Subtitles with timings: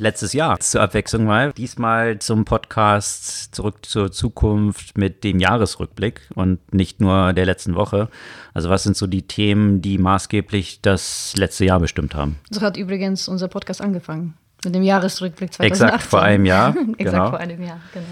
[0.00, 1.52] letztes Jahr zur Abwechslung mal?
[1.52, 8.08] Diesmal zum Podcast Zurück zur Zukunft mit dem Jahresrückblick und nicht nur der letzten Woche.
[8.54, 12.38] Also was sind so die Themen, die maßgeblich das letzte Jahr bestimmt haben?
[12.50, 14.34] So hat übrigens unser Podcast angefangen.
[14.64, 15.86] Mit dem Jahresrückblick 2018.
[15.86, 16.70] Exakt vor einem Jahr.
[16.98, 17.30] Exakt genau.
[17.30, 18.06] vor einem Jahr, genau.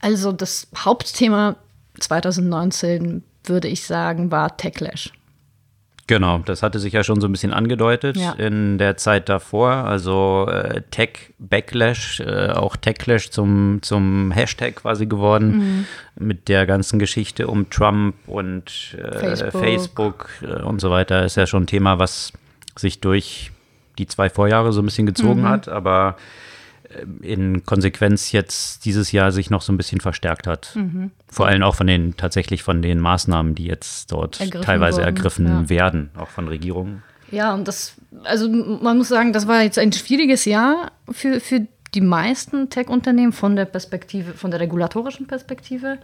[0.00, 1.56] Also das Hauptthema
[2.00, 5.12] 2019, würde ich sagen, war Techlash.
[6.08, 8.32] Genau, das hatte sich ja schon so ein bisschen angedeutet Ja.
[8.32, 9.70] in der Zeit davor.
[9.70, 15.86] Also äh, Tech Backlash, äh, auch Techlash zum, zum Hashtag quasi geworden
[16.18, 19.60] mit der ganzen Geschichte um Trump und äh, Facebook.
[19.62, 21.24] Facebook, äh, und so weiter.
[21.24, 22.32] Ist ja schon ein Thema, was
[22.74, 23.52] sich durch
[23.98, 26.16] die zwei Vorjahre so ein bisschen gezogen hat, aber
[27.20, 30.76] in Konsequenz jetzt dieses Jahr sich noch so ein bisschen verstärkt hat.
[31.30, 35.06] Vor allem auch von den tatsächlich von den Maßnahmen, die jetzt dort Ergriffen teilweise wurden,
[35.06, 35.68] ergriffen ja.
[35.68, 37.02] werden, auch von Regierungen.
[37.30, 37.94] Ja, und das,
[38.24, 43.32] also man muss sagen, das war jetzt ein schwieriges Jahr für, für die meisten Tech-Unternehmen
[43.32, 45.98] von der Perspektive, von der regulatorischen Perspektive.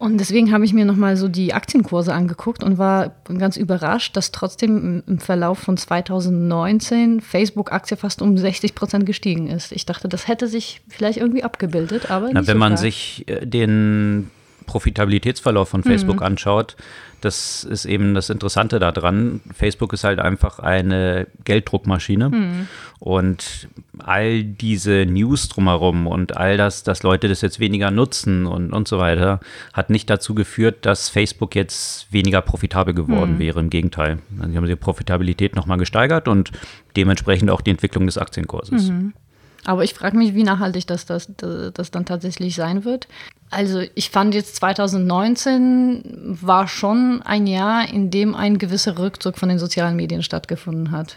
[0.00, 4.32] Und deswegen habe ich mir nochmal so die Aktienkurse angeguckt und war ganz überrascht, dass
[4.32, 9.72] trotzdem im- Verlauf von 2019 Facebook-Aktie fast um 60 Prozent gestiegen ist.
[9.72, 13.46] Ich dachte, das hätte sich vielleicht irgendwie abgebildet, aber Na, wenn so man sich äh,
[13.46, 14.30] den
[14.66, 15.84] Profitabilitätsverlauf von Mhm.
[15.84, 16.76] Facebook anschaut,
[17.20, 19.40] das ist eben das Interessante daran.
[19.54, 22.68] Facebook ist halt einfach eine Gelddruckmaschine Mhm.
[22.98, 23.68] und
[23.98, 28.88] all diese News drumherum und all das, dass Leute das jetzt weniger nutzen und, und
[28.88, 29.40] so weiter,
[29.72, 33.38] hat nicht dazu geführt, dass Facebook jetzt weniger profitabel geworden Mhm.
[33.38, 33.60] wäre.
[33.60, 34.18] Im Gegenteil.
[34.38, 36.50] Also sie haben die Profitabilität nochmal gesteigert und
[36.96, 38.88] dementsprechend auch die Entwicklung des Aktienkurses.
[38.88, 39.12] Mhm.
[39.64, 43.08] Aber ich frage mich, wie nachhaltig das, das, das dann tatsächlich sein wird.
[43.50, 49.48] Also ich fand jetzt 2019 war schon ein Jahr, in dem ein gewisser Rückzug von
[49.48, 51.16] den sozialen Medien stattgefunden hat.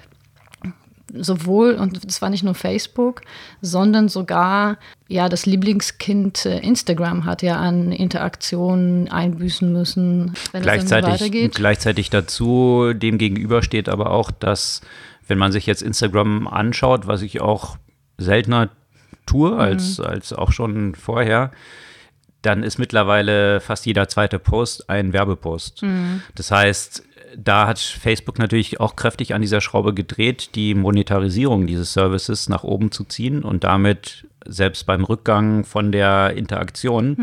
[1.16, 3.22] Sowohl, und es war nicht nur Facebook,
[3.62, 10.66] sondern sogar, ja, das Lieblingskind äh, Instagram hat ja an Interaktionen einbüßen müssen, wenn es
[10.66, 11.54] gleichzeitig, weitergeht.
[11.54, 14.82] gleichzeitig dazu, dem gegenüber steht aber auch, dass,
[15.28, 17.78] wenn man sich jetzt Instagram anschaut, was ich auch
[18.18, 18.70] seltener
[19.28, 21.52] tue als, als auch schon vorher,
[22.44, 25.82] dann ist mittlerweile fast jeder zweite Post ein Werbepost.
[26.36, 27.04] Das heißt,
[27.36, 32.64] da hat Facebook natürlich auch kräftig an dieser Schraube gedreht, die Monetarisierung dieses Services nach
[32.64, 37.16] oben zu ziehen und damit selbst beim Rückgang von der Interaktion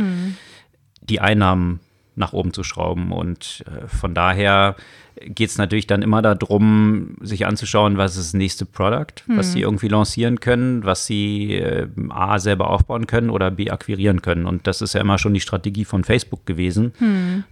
[1.00, 1.80] die Einnahmen
[2.16, 3.12] nach oben zu schrauben.
[3.12, 4.76] Und äh, von daher
[5.16, 9.60] geht es natürlich dann immer darum, sich anzuschauen, was ist das nächste Product, was sie
[9.62, 14.46] irgendwie lancieren können, was sie äh, A selber aufbauen können oder B akquirieren können.
[14.46, 16.92] Und das ist ja immer schon die Strategie von Facebook gewesen,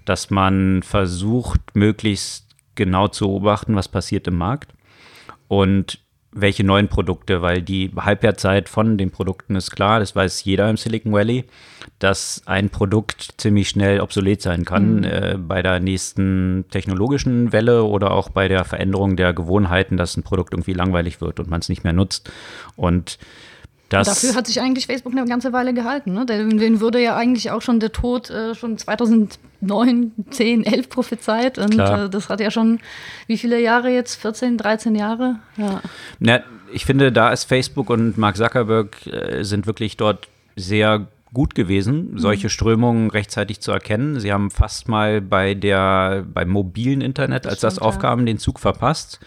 [0.05, 4.73] dass man versucht, möglichst genau zu beobachten, was passiert im Markt.
[5.49, 10.69] Und welche neuen Produkte, weil die Halbwertzeit von den Produkten ist klar, das weiß jeder
[10.69, 11.45] im Silicon Valley,
[11.99, 18.11] dass ein Produkt ziemlich schnell obsolet sein kann äh, bei der nächsten technologischen Welle oder
[18.11, 21.71] auch bei der Veränderung der Gewohnheiten, dass ein Produkt irgendwie langweilig wird und man es
[21.71, 22.31] nicht mehr nutzt.
[22.77, 23.19] Und
[23.89, 26.13] Dafür hat sich eigentlich Facebook eine ganze Weile gehalten.
[26.13, 26.27] Ne?
[26.27, 31.59] Den, würde ja eigentlich auch schon der Tod äh, schon 2009, 10, 11 prophezeit.
[31.59, 32.81] Und äh, das hat ja schon,
[33.27, 34.17] wie viele Jahre jetzt?
[34.17, 35.37] 14, 13 Jahre?
[35.57, 35.81] Ja.
[36.19, 36.41] Na,
[36.73, 42.13] ich finde, da ist Facebook und Mark Zuckerberg äh, sind wirklich dort sehr gut gewesen,
[42.17, 44.19] solche Strömungen rechtzeitig zu erkennen.
[44.19, 47.89] Sie haben fast mal bei der beim mobilen Internet, als das stimmt, ja.
[47.89, 49.21] aufkam, den Zug verpasst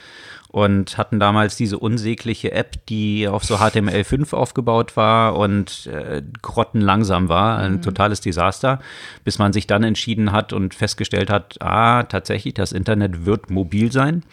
[0.52, 7.30] und hatten damals diese unsägliche App, die auf so HTML5 aufgebaut war und äh, grottenlangsam
[7.30, 8.82] war, ein totales Desaster,
[9.24, 13.94] bis man sich dann entschieden hat und festgestellt hat, ah, tatsächlich, das Internet wird mobil
[13.94, 14.24] sein.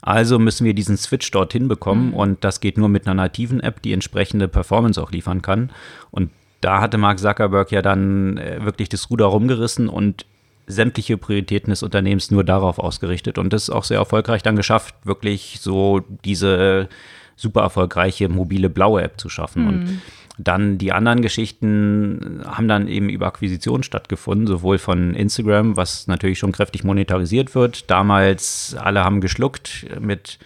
[0.00, 3.82] Also müssen wir diesen Switch dorthin bekommen und das geht nur mit einer nativen App,
[3.82, 5.70] die entsprechende Performance auch liefern kann.
[6.10, 6.30] Und
[6.62, 10.24] da hatte Mark Zuckerberg ja dann äh, wirklich das Ruder rumgerissen und
[10.70, 14.94] sämtliche Prioritäten des Unternehmens nur darauf ausgerichtet und das ist auch sehr erfolgreich dann geschafft,
[15.04, 16.88] wirklich so diese
[17.36, 19.66] super erfolgreiche mobile blaue App zu schaffen.
[19.66, 20.02] Und
[20.38, 26.38] dann die anderen Geschichten haben dann eben über Akquisition stattgefunden, sowohl von Instagram, was natürlich
[26.38, 27.90] schon kräftig monetarisiert wird.
[27.90, 30.38] Damals alle haben geschluckt mit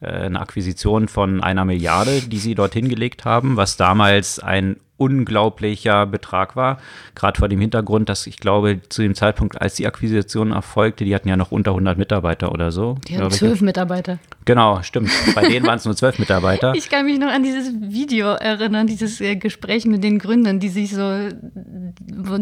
[0.00, 6.06] äh, einer Akquisition von einer Milliarde, die sie dorthin gelegt haben, was damals ein unglaublicher
[6.06, 6.78] Betrag war.
[7.14, 11.14] Gerade vor dem Hintergrund, dass ich glaube, zu dem Zeitpunkt, als die Akquisition erfolgte, die
[11.14, 12.96] hatten ja noch unter 100 Mitarbeiter oder so.
[13.08, 14.18] Die hatten zwölf Mitarbeiter.
[14.44, 15.10] Genau, stimmt.
[15.34, 16.72] Bei denen waren es nur zwölf Mitarbeiter.
[16.74, 20.68] Ich kann mich noch an dieses Video erinnern, dieses äh, Gespräch mit den Gründern, die
[20.68, 21.28] sich so,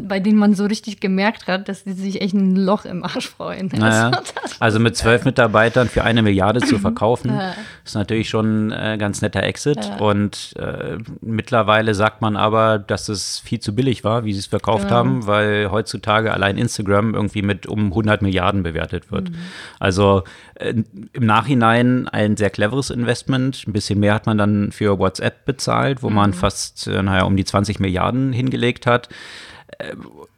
[0.09, 3.29] bei denen man so richtig gemerkt hat, dass die sich echt ein Loch im Arsch
[3.29, 3.71] freuen.
[3.77, 4.13] Naja,
[4.61, 7.39] also mit zwölf Mitarbeitern für eine Milliarde zu verkaufen,
[7.85, 9.85] ist natürlich schon ein äh, ganz netter Exit.
[9.85, 9.97] Ja.
[9.97, 14.47] Und äh, mittlerweile sagt man aber, dass es viel zu billig war, wie sie es
[14.47, 14.97] verkauft genau.
[14.97, 19.31] haben, weil heutzutage allein Instagram irgendwie mit um 100 Milliarden bewertet wird.
[19.31, 19.35] Mhm.
[19.79, 20.23] Also
[20.55, 20.75] äh,
[21.13, 23.65] im Nachhinein ein sehr cleveres Investment.
[23.67, 26.17] Ein bisschen mehr hat man dann für WhatsApp bezahlt, wo mhm.
[26.17, 29.09] man fast, äh, naja, um die 20 Milliarden hingelegt hat.
[29.79, 29.95] Äh,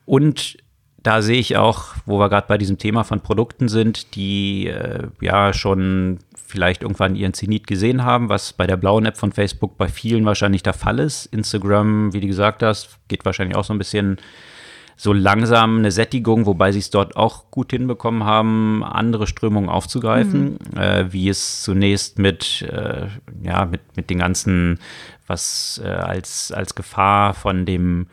[0.06, 0.56] und
[1.02, 5.08] da sehe ich auch, wo wir gerade bei diesem Thema von Produkten sind, die äh,
[5.20, 9.76] ja schon vielleicht irgendwann ihren Zenit gesehen haben, was bei der blauen App von Facebook
[9.78, 11.26] bei vielen wahrscheinlich der Fall ist.
[11.26, 14.18] Instagram, wie du gesagt hast, geht wahrscheinlich auch so ein bisschen
[15.02, 20.58] so langsam eine Sättigung, wobei sie es dort auch gut hinbekommen haben, andere Strömungen aufzugreifen,
[20.72, 20.78] mhm.
[20.78, 23.08] äh, wie es zunächst mit, äh,
[23.42, 24.78] ja, mit, mit den ganzen,
[25.26, 28.06] was äh, als, als Gefahr von dem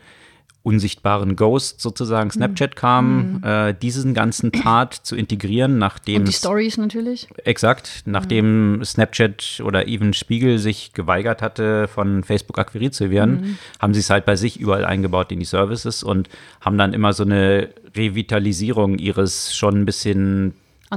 [0.62, 2.32] unsichtbaren Ghost sozusagen mhm.
[2.32, 3.44] Snapchat kam, mhm.
[3.44, 6.16] äh, diesen ganzen Part zu integrieren, nachdem.
[6.16, 7.28] Und die Stories natürlich.
[7.44, 8.84] Exakt, nachdem mhm.
[8.84, 13.58] Snapchat oder even Spiegel sich geweigert hatte, von Facebook akquiriert zu werden, mhm.
[13.78, 16.28] haben sie es halt bei sich überall eingebaut in die Services und
[16.60, 20.54] haben dann immer so eine Revitalisierung ihres schon ein bisschen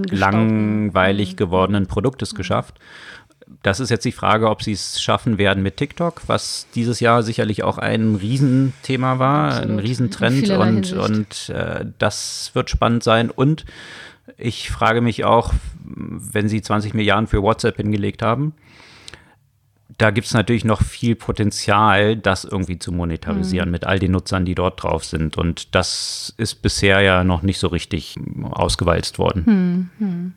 [0.10, 1.36] langweilig mhm.
[1.38, 2.80] gewordenen Produktes geschafft.
[3.62, 7.24] Das ist jetzt die Frage, ob sie es schaffen werden mit TikTok, was dieses Jahr
[7.24, 9.70] sicherlich auch ein Riesenthema war, Absolut.
[9.70, 13.30] ein Riesentrend und, und äh, das wird spannend sein.
[13.30, 13.66] Und
[14.38, 15.54] ich frage mich auch,
[15.84, 18.54] wenn sie 20 Milliarden für WhatsApp hingelegt haben,
[19.98, 23.72] da gibt es natürlich noch viel Potenzial, das irgendwie zu monetarisieren mhm.
[23.72, 25.38] mit all den Nutzern, die dort drauf sind.
[25.38, 28.16] Und das ist bisher ja noch nicht so richtig
[28.52, 29.90] ausgewalzt worden.
[30.00, 30.34] Mhm.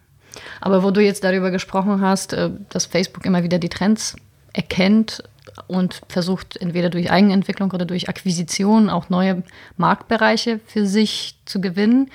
[0.61, 4.17] Aber wo du jetzt darüber gesprochen hast, äh, dass Facebook immer wieder die Trends
[4.53, 5.23] erkennt
[5.67, 9.43] und versucht, entweder durch Eigenentwicklung oder durch Akquisition auch neue
[9.77, 12.11] Marktbereiche für sich zu gewinnen.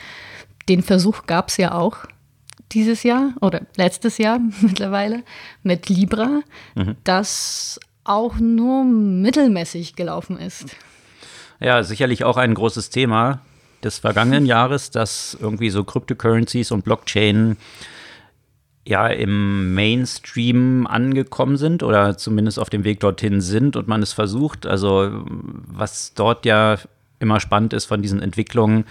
[0.70, 1.98] Den Versuch gab es ja auch
[2.72, 5.24] dieses Jahr oder letztes Jahr mittlerweile
[5.64, 6.42] mit Libra,
[6.76, 6.96] mhm.
[7.04, 10.76] das auch nur mittelmäßig gelaufen ist.
[11.60, 13.42] Ja, sicherlich auch ein großes Thema
[13.84, 17.58] des vergangenen Jahres, dass irgendwie so Cryptocurrencies und Blockchain
[18.86, 24.14] ja im Mainstream angekommen sind oder zumindest auf dem Weg dorthin sind und man es
[24.14, 24.66] versucht.
[24.66, 25.24] Also
[25.68, 26.78] was dort ja
[27.20, 28.86] immer spannend ist von diesen Entwicklungen,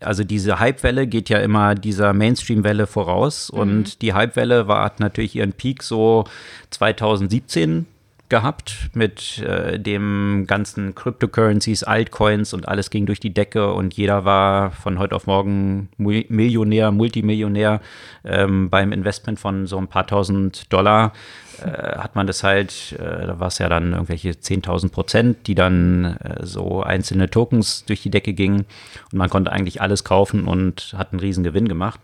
[0.00, 3.58] also diese Hypewelle geht ja immer dieser Mainstream-Welle voraus mhm.
[3.58, 6.24] und die Hypewelle war hat natürlich ihren Peak so
[6.70, 7.86] 2017
[8.32, 14.24] gehabt mit äh, dem ganzen Cryptocurrencies, Altcoins und alles ging durch die Decke und jeder
[14.24, 17.82] war von heute auf morgen Millionär, Multimillionär
[18.24, 21.12] ähm, beim Investment von so ein paar tausend Dollar.
[21.60, 25.54] Äh, hat man das halt, äh, da war es ja dann irgendwelche 10.000 Prozent, die
[25.54, 28.64] dann äh, so einzelne Tokens durch die Decke gingen
[29.12, 32.00] und man konnte eigentlich alles kaufen und hat einen riesen Gewinn gemacht.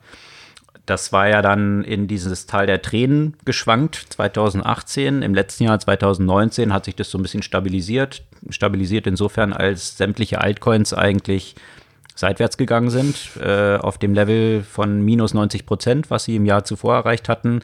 [0.89, 5.21] Das war ja dann in dieses Tal der Tränen geschwankt, 2018.
[5.21, 8.23] Im letzten Jahr, 2019, hat sich das so ein bisschen stabilisiert.
[8.49, 11.57] Stabilisiert insofern, als sämtliche Altcoins eigentlich
[12.15, 16.65] seitwärts gegangen sind, äh, auf dem Level von minus 90 Prozent, was sie im Jahr
[16.65, 17.61] zuvor erreicht hatten.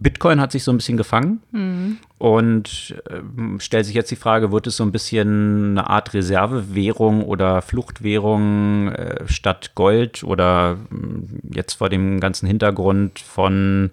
[0.00, 1.98] Bitcoin hat sich so ein bisschen gefangen mhm.
[2.18, 7.22] und äh, stellt sich jetzt die Frage, wird es so ein bisschen eine Art Reservewährung
[7.22, 13.90] oder Fluchtwährung äh, statt Gold oder äh, jetzt vor dem ganzen Hintergrund von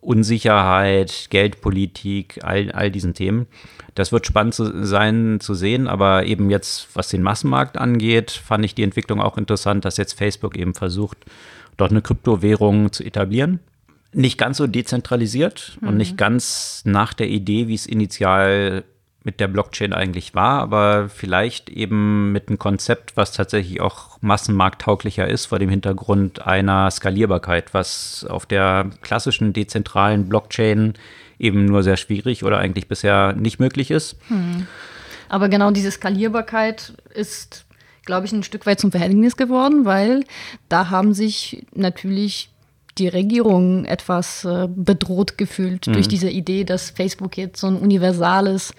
[0.00, 3.48] Unsicherheit, Geldpolitik, all, all diesen Themen.
[3.96, 8.64] Das wird spannend zu sein zu sehen, aber eben jetzt, was den Massenmarkt angeht, fand
[8.64, 11.18] ich die Entwicklung auch interessant, dass jetzt Facebook eben versucht,
[11.76, 13.58] dort eine Kryptowährung zu etablieren
[14.16, 15.88] nicht ganz so dezentralisiert mhm.
[15.88, 18.84] und nicht ganz nach der Idee, wie es initial
[19.24, 25.28] mit der Blockchain eigentlich war, aber vielleicht eben mit einem Konzept, was tatsächlich auch massenmarkttauglicher
[25.28, 30.94] ist, vor dem Hintergrund einer Skalierbarkeit, was auf der klassischen dezentralen Blockchain
[31.38, 34.16] eben nur sehr schwierig oder eigentlich bisher nicht möglich ist.
[34.28, 34.66] Hm.
[35.28, 37.66] Aber genau diese Skalierbarkeit ist,
[38.04, 40.24] glaube ich, ein Stück weit zum Verhältnis geworden, weil
[40.68, 42.50] da haben sich natürlich
[42.98, 45.92] die Regierung etwas äh, bedroht gefühlt mhm.
[45.94, 48.72] durch diese Idee, dass Facebook jetzt so ein universales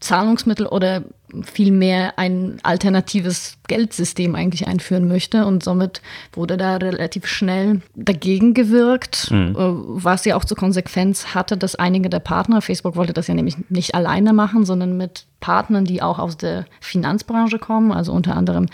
[0.00, 1.02] Zahlungsmittel oder
[1.42, 5.44] vielmehr ein alternatives Geldsystem eigentlich einführen möchte.
[5.44, 6.00] Und somit
[6.32, 9.54] wurde da relativ schnell dagegen gewirkt, mhm.
[9.56, 13.56] was ja auch zur Konsequenz hatte, dass einige der Partner, Facebook wollte das ja nämlich
[13.68, 18.66] nicht alleine machen, sondern mit Partnern, die auch aus der Finanzbranche kommen, also unter anderem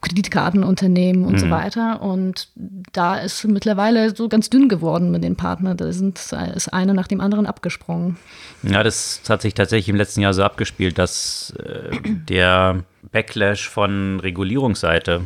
[0.00, 1.38] Kreditkartenunternehmen und mhm.
[1.38, 2.02] so weiter.
[2.02, 2.48] Und
[2.92, 5.76] da ist mittlerweile so ganz dünn geworden mit den Partnern.
[5.76, 6.18] Da sind,
[6.54, 8.16] ist einer nach dem anderen abgesprungen.
[8.62, 11.96] Ja, das hat sich tatsächlich im letzten Jahr so abgespielt, dass äh,
[12.28, 15.22] der Backlash von Regulierungsseite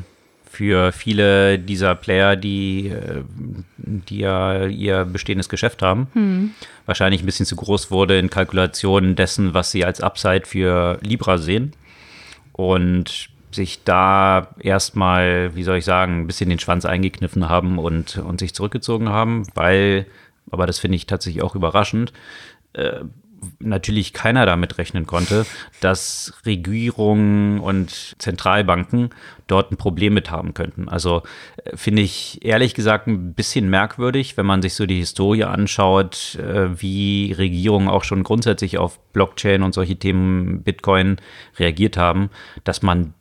[0.50, 3.22] für viele dieser Player, die, äh,
[3.76, 6.50] die ja ihr bestehendes Geschäft haben, hm.
[6.86, 11.38] wahrscheinlich ein bisschen zu groß wurde in Kalkulationen dessen, was sie als Upside für Libra
[11.38, 11.72] sehen.
[12.52, 18.18] Und sich da erstmal, wie soll ich sagen, ein bisschen den Schwanz eingekniffen haben und,
[18.18, 20.06] und sich zurückgezogen haben, weil,
[20.50, 22.12] aber das finde ich tatsächlich auch überraschend,
[22.72, 23.00] äh,
[23.58, 25.46] natürlich keiner damit rechnen konnte,
[25.80, 29.10] dass Regierungen und Zentralbanken
[29.46, 30.88] dort ein Problem mit haben könnten.
[30.88, 31.22] Also
[31.64, 36.36] äh, finde ich ehrlich gesagt ein bisschen merkwürdig, wenn man sich so die Historie anschaut,
[36.36, 41.16] äh, wie Regierungen auch schon grundsätzlich auf Blockchain und solche Themen Bitcoin
[41.58, 42.30] reagiert haben,
[42.64, 43.14] dass man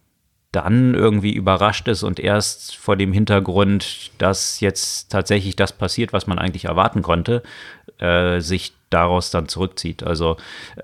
[0.52, 6.26] dann irgendwie überrascht ist und erst vor dem Hintergrund, dass jetzt tatsächlich das passiert, was
[6.26, 7.44] man eigentlich erwarten konnte,
[8.00, 10.02] äh, sich daraus dann zurückzieht.
[10.02, 10.38] Also,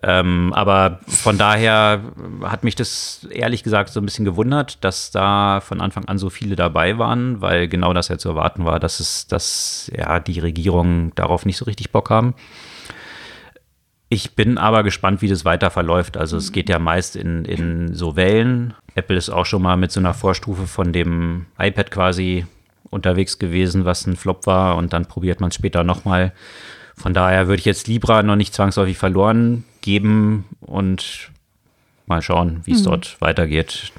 [0.03, 2.01] ähm, aber von daher
[2.43, 6.29] hat mich das ehrlich gesagt so ein bisschen gewundert, dass da von Anfang an so
[6.29, 10.39] viele dabei waren, weil genau das ja zu erwarten war, dass es, dass ja die
[10.39, 12.35] Regierungen darauf nicht so richtig Bock haben.
[14.07, 16.15] Ich bin aber gespannt, wie das weiter verläuft.
[16.15, 18.73] Also es geht ja meist in, in so Wellen.
[18.93, 22.45] Apple ist auch schon mal mit so einer Vorstufe von dem iPad quasi
[22.91, 26.33] unterwegs gewesen, was ein Flop war und dann probiert man es später nochmal.
[26.95, 31.31] Von daher würde ich jetzt Libra noch nicht zwangsläufig verloren geben und
[32.05, 32.85] mal schauen, wie es mhm.
[32.85, 33.91] dort weitergeht.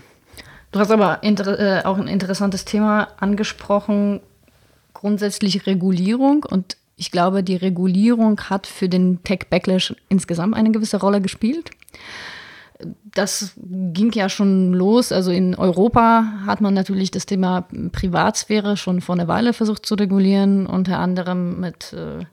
[0.72, 4.20] Du hast aber äh, auch ein interessantes Thema angesprochen,
[4.94, 11.20] grundsätzlich Regulierung und ich glaube, die Regulierung hat für den Tech-Backlash insgesamt eine gewisse Rolle
[11.20, 11.70] gespielt.
[13.14, 15.12] Das ging ja schon los.
[15.12, 19.94] Also in Europa hat man natürlich das Thema Privatsphäre schon vor einer Weile versucht zu
[19.94, 22.24] regulieren, unter anderem mit äh,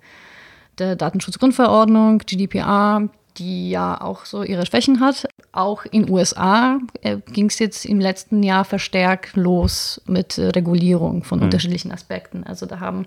[0.80, 5.28] der Datenschutzgrundverordnung, GDPR, die ja auch so ihre Schwächen hat.
[5.52, 11.24] Auch in USA äh, ging es jetzt im letzten Jahr verstärkt los mit äh, Regulierung
[11.24, 11.46] von mhm.
[11.46, 12.44] unterschiedlichen Aspekten.
[12.44, 13.06] Also da haben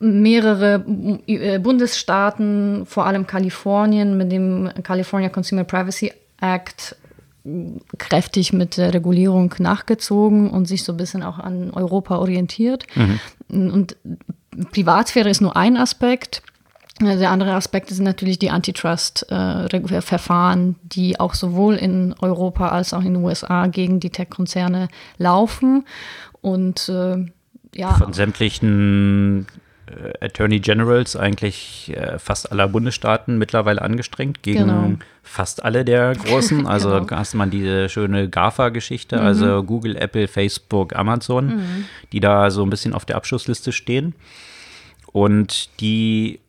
[0.00, 0.84] mehrere
[1.26, 6.96] äh, Bundesstaaten, vor allem Kalifornien, mit dem California Consumer Privacy Act
[7.98, 12.84] kräftig mit der Regulierung nachgezogen und sich so ein bisschen auch an Europa orientiert.
[12.94, 13.20] Mhm.
[13.70, 13.96] Und
[14.72, 16.42] Privatsphäre ist nur ein Aspekt.
[17.00, 23.14] Der andere Aspekt sind natürlich die Antitrust-Verfahren, die auch sowohl in Europa als auch in
[23.14, 25.86] den USA gegen die Tech-Konzerne laufen.
[26.42, 27.24] Und äh,
[27.74, 27.94] ja.
[27.94, 29.59] Von sämtlichen äh,
[30.20, 34.92] Attorney Generals eigentlich äh, fast aller Bundesstaaten mittlerweile angestrengt gegen genau.
[35.22, 36.66] fast alle der großen.
[36.70, 37.10] Also genau.
[37.10, 39.22] hast man diese schöne GAFA-Geschichte, mhm.
[39.22, 41.84] also Google, Apple, Facebook, Amazon, mhm.
[42.12, 44.14] die da so ein bisschen auf der Abschlussliste stehen
[45.12, 46.40] und die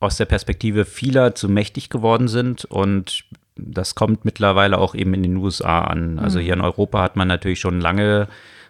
[0.00, 3.24] aus der Perspektive vieler zu mächtig geworden sind und
[3.56, 6.18] das kommt mittlerweile auch eben in den USA an.
[6.18, 6.42] Also mhm.
[6.42, 8.28] hier in Europa hat man natürlich schon lange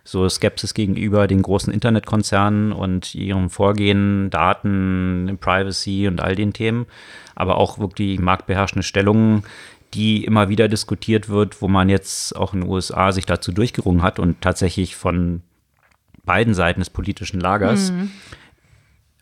[0.08, 6.86] so Skepsis gegenüber den großen Internetkonzernen und ihrem Vorgehen, Daten, Privacy und all den Themen,
[7.34, 9.42] aber auch wirklich marktbeherrschende Stellungen,
[9.92, 14.02] die immer wieder diskutiert wird, wo man jetzt auch in den USA sich dazu durchgerungen
[14.02, 15.42] hat und tatsächlich von
[16.24, 18.10] beiden Seiten des politischen Lagers mhm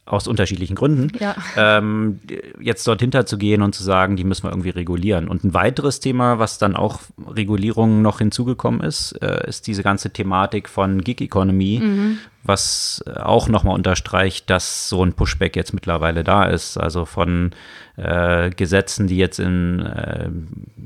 [0.07, 1.35] aus unterschiedlichen Gründen, ja.
[1.57, 2.21] ähm,
[2.61, 5.27] jetzt dort hinterzugehen und zu sagen, die müssen wir irgendwie regulieren.
[5.27, 10.11] Und ein weiteres Thema, was dann auch Regulierungen noch hinzugekommen ist, äh, ist diese ganze
[10.11, 12.19] Thematik von Gig Economy, mhm.
[12.45, 16.79] was auch nochmal unterstreicht, dass so ein Pushback jetzt mittlerweile da ist.
[16.79, 17.51] Also von
[17.97, 20.29] äh, Gesetzen, die jetzt in äh,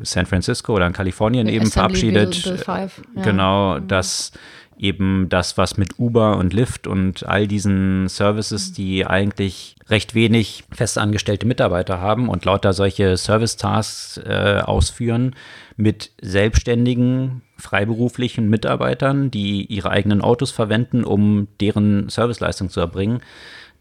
[0.02, 2.42] San Francisco oder in Kalifornien eben verabschiedet.
[2.42, 3.22] Bill, Bill 5, ja.
[3.22, 3.86] Genau, mhm.
[3.86, 4.32] dass
[4.80, 10.64] eben das, was mit Uber und Lyft und all diesen Services, die eigentlich recht wenig
[10.72, 15.36] festangestellte Mitarbeiter haben und lauter solche Service-Tasks äh, ausführen
[15.76, 23.20] mit selbstständigen, freiberuflichen Mitarbeitern, die ihre eigenen Autos verwenden, um deren Serviceleistung zu erbringen,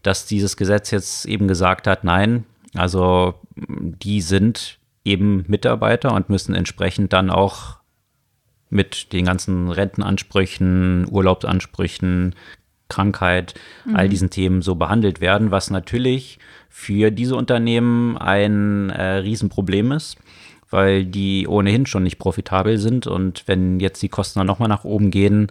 [0.02, 6.54] dass dieses Gesetz jetzt eben gesagt hat, nein, also die sind eben Mitarbeiter und müssen
[6.54, 7.79] entsprechend dann auch
[8.70, 12.34] mit den ganzen Rentenansprüchen, Urlaubsansprüchen,
[12.88, 13.96] Krankheit, mhm.
[13.96, 20.16] all diesen Themen so behandelt werden, was natürlich für diese Unternehmen ein äh, Riesenproblem ist,
[20.70, 23.06] weil die ohnehin schon nicht profitabel sind.
[23.06, 25.48] Und wenn jetzt die Kosten dann nochmal nach oben gehen,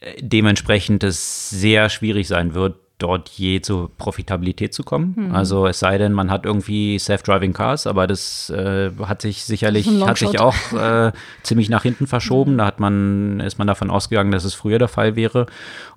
[0.00, 5.14] äh, dementsprechend es sehr schwierig sein wird, dort je zur Profitabilität zu kommen.
[5.16, 5.34] Mhm.
[5.34, 9.88] Also es sei denn, man hat irgendwie Self-Driving Cars, aber das äh, hat sich sicherlich
[10.06, 12.54] hat sich auch äh, ziemlich nach hinten verschoben.
[12.54, 12.58] Mhm.
[12.58, 15.46] Da hat man ist man davon ausgegangen, dass es früher der Fall wäre.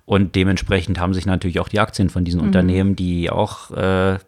[0.04, 2.48] Und dementsprechend haben sich natürlich auch die Aktien von diesen mhm.
[2.48, 4.18] Unternehmen, die auch äh,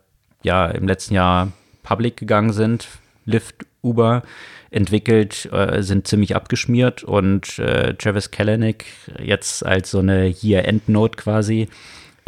[0.42, 1.48] ja im letzten Jahr
[1.82, 2.88] public gegangen sind,
[3.24, 4.22] Lyft, Uber
[4.70, 8.84] entwickelt, äh, sind ziemlich abgeschmiert und äh, Travis Kalanick
[9.22, 11.68] jetzt als so eine Year-End-Note quasi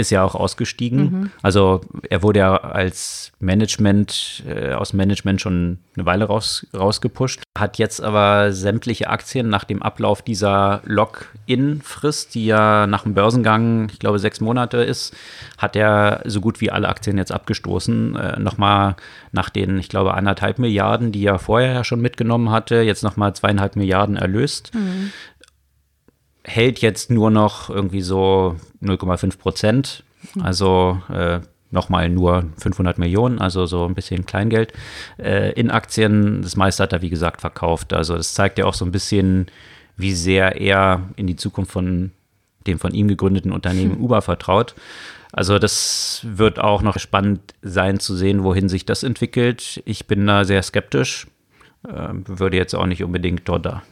[0.01, 1.01] ist ja auch ausgestiegen.
[1.01, 1.31] Mhm.
[1.43, 7.79] Also er wurde ja als Management, äh, aus Management schon eine Weile raus, rausgepusht, hat
[7.79, 13.99] jetzt aber sämtliche Aktien nach dem Ablauf dieser Lock-in-Frist, die ja nach dem Börsengang, ich
[13.99, 15.15] glaube, sechs Monate ist,
[15.59, 18.17] hat er so gut wie alle Aktien jetzt abgestoßen.
[18.17, 18.97] Äh, nochmal
[19.33, 23.35] nach den, ich glaube, anderthalb Milliarden, die er vorher ja schon mitgenommen hatte, jetzt nochmal
[23.35, 24.75] zweieinhalb Milliarden erlöst.
[24.75, 25.13] Mhm
[26.45, 30.05] hält jetzt nur noch irgendwie so 0,5 Prozent.
[30.43, 34.73] Also äh, nochmal nur 500 Millionen, also so ein bisschen Kleingeld
[35.19, 36.43] äh, in Aktien.
[36.43, 37.93] Das meiste hat er, wie gesagt, verkauft.
[37.93, 39.47] Also das zeigt ja auch so ein bisschen,
[39.97, 42.13] wie sehr er in die Zukunft von
[42.67, 44.03] dem von ihm gegründeten Unternehmen hm.
[44.03, 44.75] Uber vertraut.
[45.33, 49.81] Also das wird auch noch spannend sein zu sehen, wohin sich das entwickelt.
[49.87, 51.27] Ich bin da sehr skeptisch,
[51.89, 53.83] äh, würde jetzt auch nicht unbedingt dort da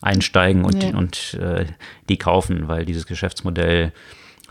[0.00, 0.96] einsteigen und, ja.
[0.96, 1.66] und äh,
[2.08, 3.92] die kaufen, weil dieses Geschäftsmodell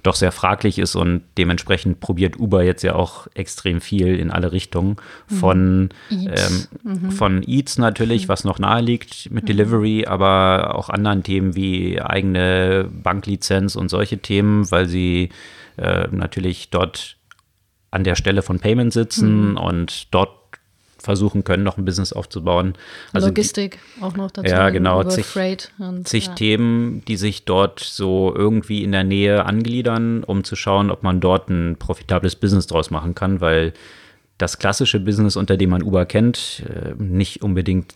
[0.03, 4.51] doch sehr fraglich ist und dementsprechend probiert Uber jetzt ja auch extrem viel in alle
[4.51, 4.95] Richtungen.
[5.27, 6.27] Von, mhm.
[6.27, 7.11] Eats, ähm, mhm.
[7.11, 8.29] von Eats natürlich, mhm.
[8.29, 9.47] was noch nahe liegt mit mhm.
[9.47, 15.29] Delivery, aber auch anderen Themen wie eigene Banklizenz und solche Themen, weil sie
[15.77, 17.17] äh, natürlich dort
[17.91, 19.57] an der Stelle von Payment sitzen mhm.
[19.57, 20.38] und dort
[20.99, 22.73] versuchen können, noch ein Business aufzubauen.
[23.13, 24.49] Also Logistik die, auch noch dazu.
[24.49, 25.03] Ja, genau.
[25.03, 25.25] Zig,
[25.79, 26.33] und, zig ja.
[26.33, 31.19] Themen, die sich dort so irgendwie in der Nähe angliedern, um zu schauen, ob man
[31.19, 33.73] dort ein profitables Business draus machen kann, weil
[34.37, 37.93] das klassische Business, unter dem man Uber kennt, äh, nicht unbedingt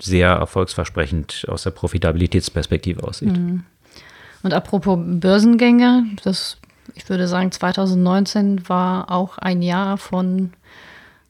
[0.00, 3.36] sehr erfolgsversprechend aus der Profitabilitätsperspektive aussieht.
[3.36, 3.64] Mhm.
[4.42, 6.58] Und apropos Börsengänge, das,
[6.94, 10.52] ich würde sagen, 2019 war auch ein Jahr von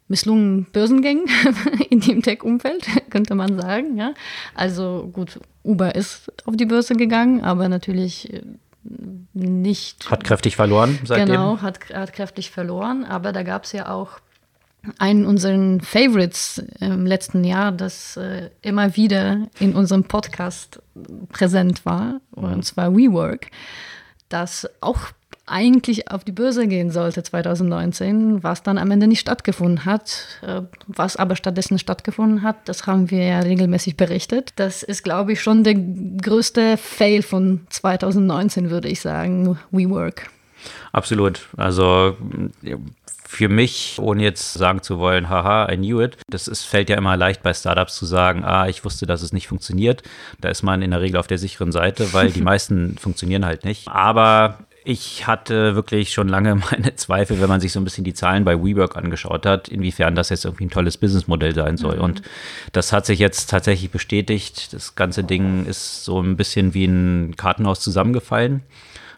[0.09, 1.25] misslungenen Börsengängen
[1.91, 3.97] in dem Tech-Umfeld, könnte man sagen.
[3.97, 4.15] Ja?
[4.55, 8.43] Also gut, Uber ist auf die Börse gegangen, aber natürlich äh,
[9.33, 10.11] nicht.
[10.11, 11.29] Hat kräftig verloren seitdem.
[11.29, 14.21] Genau, hat, hat kräftig verloren, aber da gab es ja auch
[14.99, 20.83] einen unserer Favorites im letzten Jahr, das äh, immer wieder in unserem Podcast
[21.31, 22.45] präsent war, mhm.
[22.45, 23.51] und zwar WeWork,
[24.29, 25.01] das auch
[25.47, 30.39] eigentlich auf die Börse gehen sollte 2019, was dann am Ende nicht stattgefunden hat.
[30.43, 34.53] Äh, was aber stattdessen stattgefunden hat, das haben wir ja regelmäßig berichtet.
[34.57, 40.31] Das ist, glaube ich, schon der größte Fail von 2019, würde ich sagen, WeWork.
[40.93, 41.49] Absolut.
[41.57, 42.17] Also
[43.27, 46.97] für mich, ohne jetzt sagen zu wollen, haha, I knew it, das ist, fällt ja
[46.97, 50.03] immer leicht bei Startups zu sagen, ah, ich wusste, dass es nicht funktioniert.
[50.41, 53.65] Da ist man in der Regel auf der sicheren Seite, weil die meisten funktionieren halt
[53.65, 53.89] nicht.
[53.89, 58.15] Aber ich hatte wirklich schon lange meine Zweifel, wenn man sich so ein bisschen die
[58.15, 61.97] Zahlen bei WeWork angeschaut hat, inwiefern das jetzt irgendwie ein tolles Businessmodell sein soll.
[61.97, 62.03] Mhm.
[62.03, 62.23] Und
[62.73, 64.73] das hat sich jetzt tatsächlich bestätigt.
[64.73, 68.63] Das ganze Ding ist so ein bisschen wie ein Kartenhaus zusammengefallen.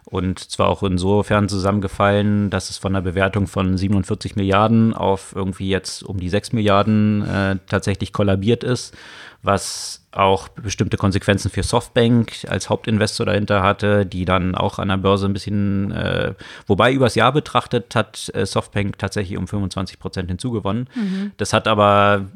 [0.05, 5.69] Und zwar auch insofern zusammengefallen, dass es von einer Bewertung von 47 Milliarden auf irgendwie
[5.69, 8.95] jetzt um die 6 Milliarden äh, tatsächlich kollabiert ist,
[9.43, 14.97] was auch bestimmte Konsequenzen für Softbank als Hauptinvestor dahinter hatte, die dann auch an der
[14.97, 16.35] Börse ein bisschen, äh,
[16.67, 20.89] wobei übers Jahr betrachtet hat äh, Softbank tatsächlich um 25 Prozent hinzugewonnen.
[20.95, 21.33] Mhm.
[21.37, 22.27] Das hat aber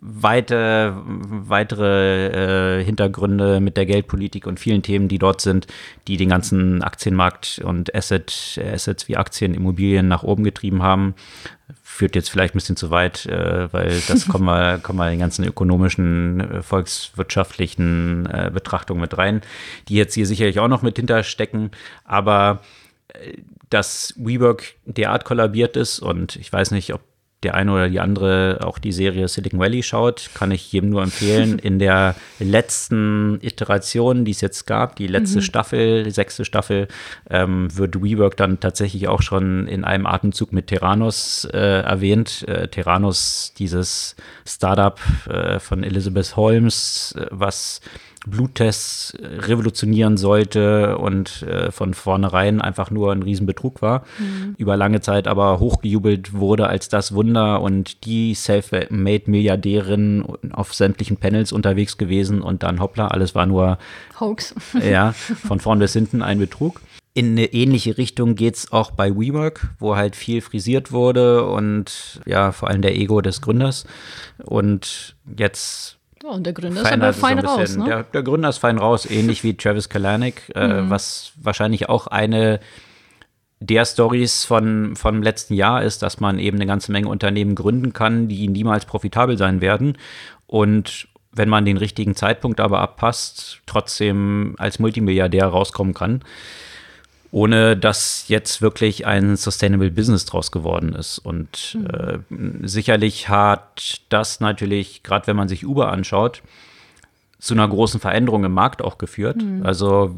[0.00, 5.66] weite, weitere äh, Hintergründe mit der Geldpolitik und vielen Themen, die dort sind,
[6.08, 11.14] die den ganzen Aktienmarkt und Asset, Assets wie Aktien, Immobilien nach oben getrieben haben
[11.92, 15.12] führt jetzt vielleicht ein bisschen zu weit, äh, weil das kommen wir, kommen wir in
[15.12, 19.42] den ganzen ökonomischen, äh, volkswirtschaftlichen äh, Betrachtungen mit rein,
[19.88, 21.70] die jetzt hier sicherlich auch noch mit hinterstecken.
[22.04, 22.62] Aber
[23.08, 23.34] äh,
[23.68, 27.02] dass WeWork derart kollabiert ist und ich weiß nicht, ob
[27.42, 31.02] der eine oder die andere auch die Serie Silicon Valley schaut, kann ich jedem nur
[31.02, 31.58] empfehlen.
[31.62, 35.42] In der letzten Iteration, die es jetzt gab, die letzte mhm.
[35.42, 36.88] Staffel, die sechste Staffel,
[37.30, 42.46] ähm, wird WeWork dann tatsächlich auch schon in einem Atemzug mit Terranos äh, erwähnt.
[42.48, 47.80] Äh, Terranos, dieses Startup äh, von Elizabeth Holmes, äh, was
[48.26, 54.04] Bluttests revolutionieren sollte und äh, von vornherein einfach nur ein Riesenbetrug war.
[54.18, 54.54] Mhm.
[54.58, 61.52] Über lange Zeit aber hochgejubelt wurde als das Wunder und die Self-Made-Milliardärin auf sämtlichen Panels
[61.52, 63.78] unterwegs gewesen und dann hoppla, alles war nur
[64.20, 64.54] Hoax.
[64.88, 66.80] ja, von vorn bis hinten ein Betrug.
[67.14, 72.22] In eine ähnliche Richtung geht es auch bei WeWork, wo halt viel frisiert wurde und
[72.24, 73.84] ja, vor allem der Ego des Gründers.
[74.44, 77.84] Und jetzt ja, und der Gründer ist aber fein so raus, ne?
[77.84, 80.90] Der, der, Gründer ist fein raus, ähnlich wie Travis Kalanick, äh, mhm.
[80.90, 82.60] was wahrscheinlich auch eine
[83.60, 87.92] der Stories von, vom letzten Jahr ist, dass man eben eine ganze Menge Unternehmen gründen
[87.92, 89.96] kann, die niemals profitabel sein werden.
[90.48, 96.24] Und wenn man den richtigen Zeitpunkt aber abpasst, trotzdem als Multimilliardär rauskommen kann
[97.32, 101.18] ohne dass jetzt wirklich ein Sustainable Business draus geworden ist.
[101.18, 102.62] Und mhm.
[102.62, 106.42] äh, sicherlich hat das natürlich, gerade wenn man sich Uber anschaut,
[107.38, 109.42] zu einer großen Veränderung im Markt auch geführt.
[109.42, 109.64] Mhm.
[109.64, 110.14] Also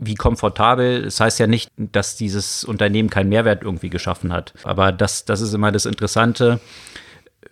[0.00, 4.52] wie komfortabel, das heißt ja nicht, dass dieses Unternehmen keinen Mehrwert irgendwie geschaffen hat.
[4.64, 6.60] Aber das, das ist immer das Interessante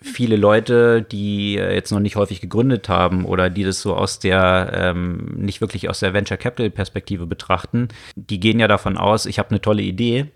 [0.07, 4.19] viele Leute, die äh, jetzt noch nicht häufig gegründet haben oder die das so aus
[4.19, 9.27] der, ähm, nicht wirklich aus der Venture Capital Perspektive betrachten, die gehen ja davon aus,
[9.27, 10.31] ich habe eine tolle Idee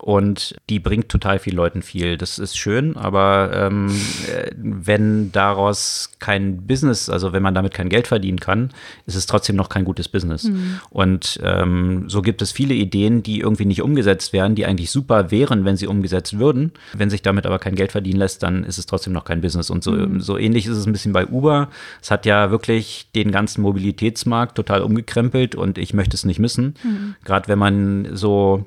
[0.00, 2.16] und die bringt total vielen Leuten viel.
[2.16, 3.88] Das ist schön, aber ähm,
[4.32, 8.70] äh, wenn daraus kein Business, also wenn man damit kein Geld verdienen kann,
[9.06, 10.44] ist es trotzdem noch kein gutes Business.
[10.44, 10.80] Mhm.
[10.90, 15.32] Und ähm, so gibt es viele Ideen, die irgendwie nicht umgesetzt werden, die eigentlich super
[15.32, 16.72] wären, wenn sie umgesetzt würden.
[16.92, 19.68] Wenn sich damit aber kein Geld verdienen lässt, dann ist es trotzdem noch kein Business.
[19.68, 20.20] Und so, mhm.
[20.20, 21.70] so ähnlich ist es ein bisschen bei Uber.
[22.00, 26.74] Es hat ja wirklich den ganzen Mobilitätsmarkt total umgekrempelt und ich möchte es nicht missen.
[26.84, 27.16] Mhm.
[27.24, 28.64] Gerade wenn man so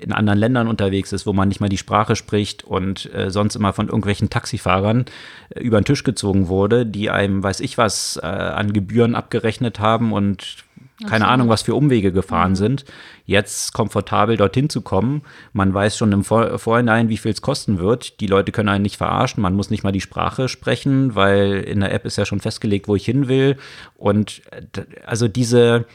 [0.00, 3.56] in anderen Ländern unterwegs ist, wo man nicht mal die Sprache spricht und äh, sonst
[3.56, 5.06] immer von irgendwelchen Taxifahrern
[5.50, 9.80] äh, über den Tisch gezogen wurde, die einem, weiß ich was, äh, an Gebühren abgerechnet
[9.80, 10.64] haben und
[11.08, 11.26] keine.
[11.26, 12.56] Ahnung, was für Umwege gefahren mhm.
[12.56, 12.84] sind.
[13.26, 17.78] Jetzt komfortabel dorthin zu kommen, man weiß schon im Vor Vorhinein, wie viel es kosten
[17.78, 18.20] wird.
[18.20, 21.80] Die Leute können einen nicht verarschen, man muss nicht mal die Sprache sprechen, weil in
[21.80, 23.56] der App ist ja schon festgelegt, wo ich hin will.
[23.96, 25.86] Und äh, also diese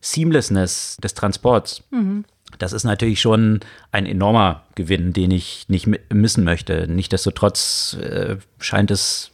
[0.00, 1.82] Seamlessness des Transports.
[1.90, 2.24] Mhm
[2.58, 3.60] das ist natürlich schon
[3.92, 6.86] ein enormer Gewinn, den ich nicht missen möchte.
[6.88, 9.30] Nichtsdestotrotz äh, scheint es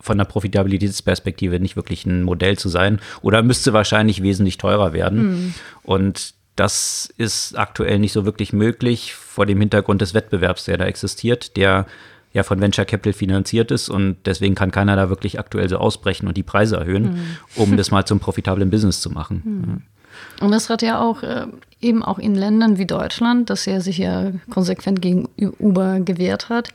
[0.00, 5.26] von der Profitabilitätsperspektive nicht wirklich ein Modell zu sein oder müsste wahrscheinlich wesentlich teurer werden.
[5.26, 5.54] Mhm.
[5.82, 10.86] Und das ist aktuell nicht so wirklich möglich vor dem Hintergrund des Wettbewerbs, der da
[10.86, 11.86] existiert, der
[12.32, 16.28] ja von Venture Capital finanziert ist und deswegen kann keiner da wirklich aktuell so ausbrechen
[16.28, 17.36] und die Preise erhöhen, mhm.
[17.56, 19.42] um das mal zum profitablen Business zu machen.
[19.44, 20.44] Mhm.
[20.44, 21.46] Und das hat ja auch äh,
[21.80, 26.70] eben auch in Ländern wie Deutschland, das ja sich ja konsequent gegen Uber gewehrt hat,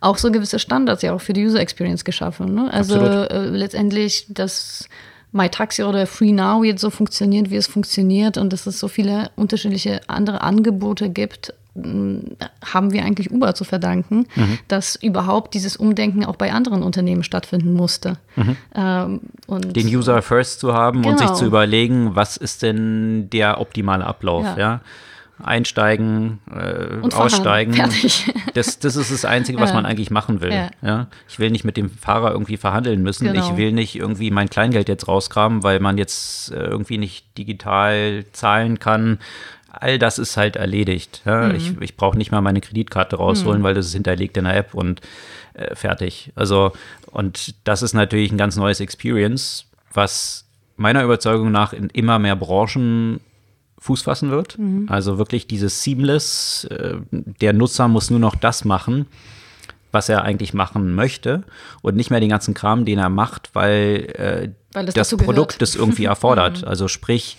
[0.00, 2.54] auch so gewisse Standards ja auch für die User Experience geschaffen.
[2.54, 2.72] Ne?
[2.72, 4.88] Also äh, letztendlich, dass
[5.32, 9.30] MyTaxi oder Free Now jetzt so funktioniert, wie es funktioniert und dass es so viele
[9.34, 14.58] unterschiedliche andere Angebote gibt, haben wir eigentlich Uber zu verdanken, mhm.
[14.68, 18.16] dass überhaupt dieses Umdenken auch bei anderen Unternehmen stattfinden musste.
[18.36, 18.56] Mhm.
[18.76, 21.12] Ähm, Den User first zu haben genau.
[21.12, 21.38] und sich genau.
[21.38, 24.58] zu überlegen, was ist denn der optimale Ablauf, ja.
[24.58, 24.80] ja?
[25.42, 27.74] Einsteigen, äh, aussteigen.
[28.54, 29.74] Das, das ist das Einzige, was ja.
[29.74, 30.52] man eigentlich machen will.
[30.52, 30.70] Ja.
[30.80, 31.06] ja.
[31.28, 33.26] Ich will nicht mit dem Fahrer irgendwie verhandeln müssen.
[33.26, 33.44] Genau.
[33.44, 38.24] Ich will nicht irgendwie mein Kleingeld jetzt rauskramen, weil man jetzt äh, irgendwie nicht digital
[38.32, 39.18] zahlen kann
[39.80, 41.22] all das ist halt erledigt.
[41.24, 41.48] Ja?
[41.48, 41.54] Mhm.
[41.54, 43.64] Ich, ich brauche nicht mal meine Kreditkarte rausholen, mhm.
[43.64, 45.00] weil das ist hinterlegt in der App und
[45.54, 46.32] äh, fertig.
[46.34, 46.72] Also,
[47.10, 52.36] und das ist natürlich ein ganz neues Experience, was meiner Überzeugung nach in immer mehr
[52.36, 53.20] Branchen
[53.78, 54.58] Fuß fassen wird.
[54.58, 54.86] Mhm.
[54.88, 59.06] Also wirklich dieses Seamless, äh, der Nutzer muss nur noch das machen,
[59.92, 61.44] was er eigentlich machen möchte
[61.82, 65.60] und nicht mehr den ganzen Kram, den er macht, weil, äh, weil das, das Produkt
[65.60, 66.62] es irgendwie erfordert.
[66.62, 66.68] Mhm.
[66.68, 67.36] Also sprich,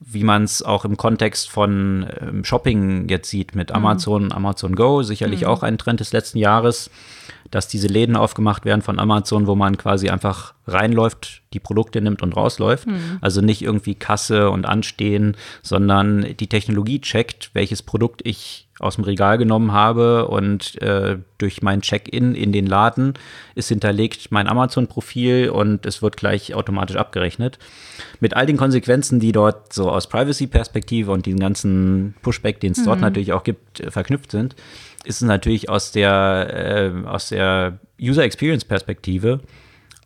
[0.00, 3.76] wie man es auch im Kontext von ähm, Shopping jetzt sieht mit mhm.
[3.76, 4.32] Amazon, mhm.
[4.32, 5.48] Amazon Go, sicherlich mhm.
[5.48, 6.90] auch ein Trend des letzten Jahres,
[7.50, 12.22] dass diese Läden aufgemacht werden von Amazon, wo man quasi einfach reinläuft, die Produkte nimmt
[12.22, 12.86] und rausläuft.
[12.86, 13.18] Mhm.
[13.20, 19.04] Also nicht irgendwie Kasse und Anstehen, sondern die Technologie checkt, welches Produkt ich aus dem
[19.04, 23.14] Regal genommen habe und äh, durch mein Check-in in den Laden
[23.54, 27.58] ist hinterlegt mein Amazon-Profil und es wird gleich automatisch abgerechnet.
[28.20, 32.78] Mit all den Konsequenzen, die dort so aus Privacy-Perspektive und den ganzen Pushback, den es
[32.78, 32.84] mhm.
[32.84, 34.54] dort natürlich auch gibt, äh, verknüpft sind,
[35.04, 39.40] ist es natürlich aus der, äh, aus der User-Experience-Perspektive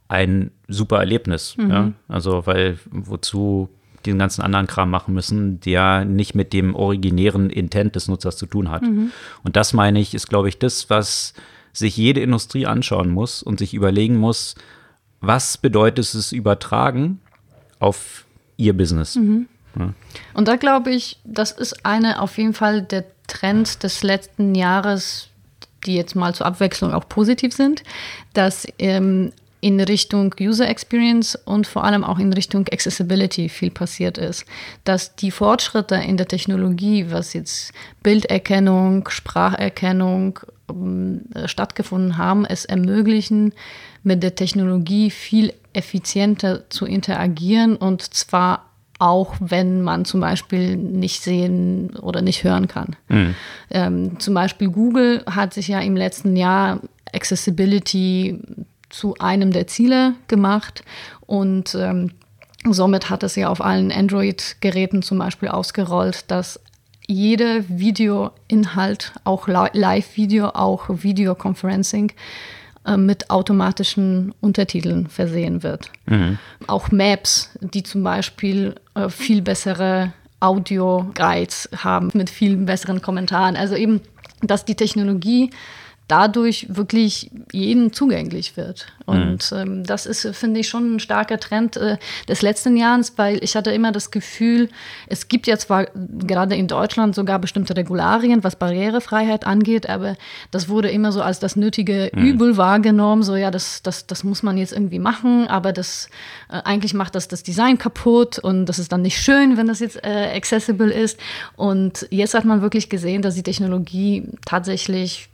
[0.09, 1.57] ein super Erlebnis.
[1.57, 1.71] Mhm.
[1.71, 1.93] Ja?
[2.09, 3.71] Also, weil wozu
[4.07, 8.47] den ganzen anderen Kram machen müssen, der nicht mit dem originären Intent des Nutzers zu
[8.47, 8.83] tun hat.
[8.83, 9.13] Mhm.
[9.43, 11.35] Und das meine ich, ist, glaube ich, das, was
[11.73, 14.55] sich jede Industrie anschauen muss und sich überlegen muss,
[15.21, 17.21] was bedeutet es übertragen
[17.79, 19.17] auf ihr Business.
[19.17, 19.47] Mhm.
[19.79, 19.95] Ja.
[20.35, 25.29] Und da glaube ich, das ist eine auf jeden Fall der Trend des letzten Jahres,
[25.87, 27.83] die jetzt mal zur Abwechslung auch positiv sind,
[28.35, 29.33] dass ähm,
[29.63, 34.45] in Richtung User Experience und vor allem auch in Richtung Accessibility viel passiert ist.
[34.83, 37.73] Dass die Fortschritte in der Technologie, was jetzt
[38.03, 43.55] Bilderkennung, Spracherkennung ähm, stattgefunden haben, es ermöglichen,
[44.03, 48.67] mit der Technologie viel effizienter zu interagieren und zwar
[48.99, 52.97] auch wenn man zum Beispiel nicht sehen oder nicht hören kann.
[53.09, 53.35] Mhm.
[53.71, 56.81] Ähm, zum Beispiel Google hat sich ja im letzten Jahr
[57.13, 58.41] Accessibility
[58.93, 60.85] zu einem der Ziele gemacht
[61.27, 62.13] und ähm,
[62.71, 66.61] somit hat es ja auf allen Android-Geräten zum Beispiel ausgerollt, dass
[67.09, 72.13] jeder Videoinhalt, auch Live-Video, auch Videoconferencing,
[72.87, 75.91] äh, mit automatischen Untertiteln versehen wird.
[76.07, 76.39] Mhm.
[76.67, 83.57] Auch Maps, die zum Beispiel äh, viel bessere Audio-Guides haben mit viel besseren Kommentaren.
[83.57, 84.01] Also eben,
[84.41, 85.51] dass die Technologie
[86.09, 88.87] dadurch wirklich jedem zugänglich wird.
[89.07, 89.59] Und mhm.
[89.59, 91.97] ähm, das ist, finde ich, schon ein starker Trend äh,
[92.29, 94.69] des letzten Jahres, weil ich hatte immer das Gefühl,
[95.07, 100.17] es gibt ja zwar gerade in Deutschland sogar bestimmte Regularien, was Barrierefreiheit angeht, aber
[100.51, 102.25] das wurde immer so als das nötige mhm.
[102.25, 106.09] Übel wahrgenommen, so ja, das, das, das muss man jetzt irgendwie machen, aber das
[106.51, 109.81] äh, eigentlich macht das das Design kaputt und das ist dann nicht schön, wenn das
[109.81, 111.19] jetzt äh, accessible ist.
[111.57, 115.29] Und jetzt hat man wirklich gesehen, dass die Technologie tatsächlich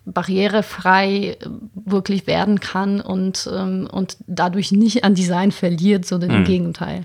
[0.62, 6.31] barrierefrei frei äh, wirklich werden kann und, ähm, und dadurch nicht an Design verliert, sondern
[6.31, 6.44] im mhm.
[6.44, 7.05] Gegenteil.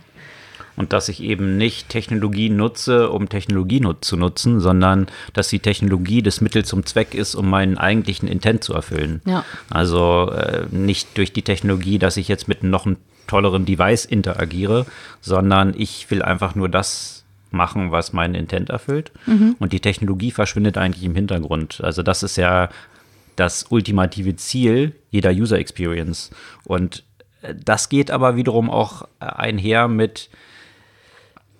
[0.76, 5.60] Und dass ich eben nicht Technologie nutze, um Technologie nut zu nutzen, sondern dass die
[5.60, 9.22] Technologie das Mittel zum Zweck ist, um meinen eigentlichen Intent zu erfüllen.
[9.26, 9.46] Ja.
[9.70, 14.88] Also äh, nicht durch die Technologie, dass ich jetzt mit noch einem tolleren Device interagiere,
[15.22, 19.12] sondern ich will einfach nur das machen, was meinen Intent erfüllt.
[19.28, 19.56] Mhm.
[19.60, 21.82] Und die Technologie verschwindet eigentlich im Hintergrund.
[21.84, 22.70] Also das ist ja
[23.36, 26.32] das ultimative Ziel jeder User Experience.
[26.66, 27.04] Und
[27.42, 30.30] äh, das geht aber wiederum auch äh, einher mit,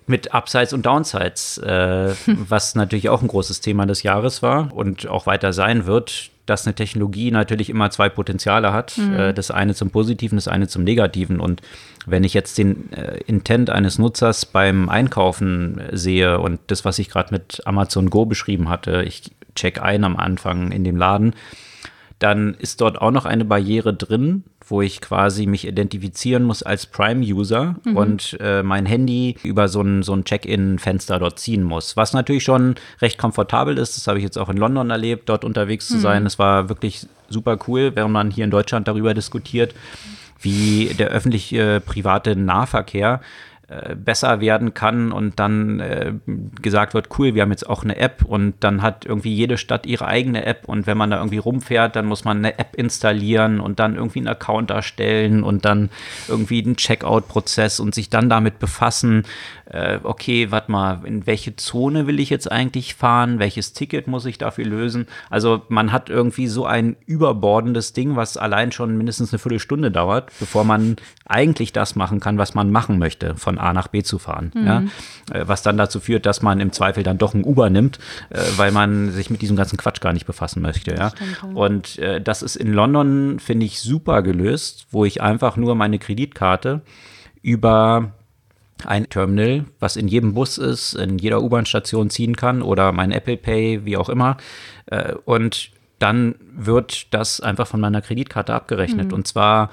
[0.06, 5.08] mit Upsides und Downsides, äh, was natürlich auch ein großes Thema des Jahres war und
[5.08, 8.98] auch weiter sein wird, dass eine Technologie natürlich immer zwei Potenziale hat.
[8.98, 9.14] Mhm.
[9.14, 11.40] Äh, das eine zum Positiven, das eine zum Negativen.
[11.40, 11.62] Und
[12.06, 17.08] wenn ich jetzt den äh, Intent eines Nutzers beim Einkaufen sehe und das, was ich
[17.08, 21.34] gerade mit Amazon Go beschrieben hatte, ich check ein am Anfang in dem Laden,
[22.24, 26.86] dann ist dort auch noch eine Barriere drin, wo ich quasi mich identifizieren muss als
[26.86, 27.96] Prime-User mhm.
[27.98, 31.98] und äh, mein Handy über so ein, so ein Check-in-Fenster dort ziehen muss.
[31.98, 33.98] Was natürlich schon recht komfortabel ist.
[33.98, 36.00] Das habe ich jetzt auch in London erlebt, dort unterwegs zu mhm.
[36.00, 36.24] sein.
[36.24, 39.74] Es war wirklich super cool, während man hier in Deutschland darüber diskutiert,
[40.40, 43.20] wie der öffentliche private Nahverkehr
[43.66, 46.12] äh, besser werden kann und dann äh,
[46.60, 49.86] gesagt wird, cool, wir haben jetzt auch eine App und dann hat irgendwie jede Stadt
[49.86, 53.60] ihre eigene App und wenn man da irgendwie rumfährt, dann muss man eine App installieren
[53.60, 55.88] und dann irgendwie einen Account erstellen und dann
[56.28, 59.24] irgendwie einen Checkout-Prozess und sich dann damit befassen,
[59.66, 64.26] äh, okay, warte mal, in welche Zone will ich jetzt eigentlich fahren, welches Ticket muss
[64.26, 65.06] ich dafür lösen?
[65.30, 70.30] Also man hat irgendwie so ein überbordendes Ding, was allein schon mindestens eine Viertelstunde dauert,
[70.38, 74.02] bevor man eigentlich das machen kann, was man machen möchte von von A nach B
[74.02, 74.52] zu fahren.
[74.54, 74.66] Mhm.
[74.66, 74.82] Ja?
[75.32, 77.98] Äh, was dann dazu führt, dass man im Zweifel dann doch ein Uber nimmt,
[78.30, 80.94] äh, weil man sich mit diesem ganzen Quatsch gar nicht befassen möchte.
[80.94, 81.10] Ja?
[81.10, 85.74] Stimmt, Und äh, das ist in London, finde ich, super gelöst, wo ich einfach nur
[85.74, 86.82] meine Kreditkarte
[87.42, 88.12] über
[88.84, 93.36] ein Terminal, was in jedem Bus ist, in jeder U-Bahn-Station ziehen kann oder mein Apple
[93.36, 94.36] Pay, wie auch immer.
[94.86, 99.08] Äh, und dann wird das einfach von meiner Kreditkarte abgerechnet.
[99.08, 99.14] Mhm.
[99.14, 99.70] Und zwar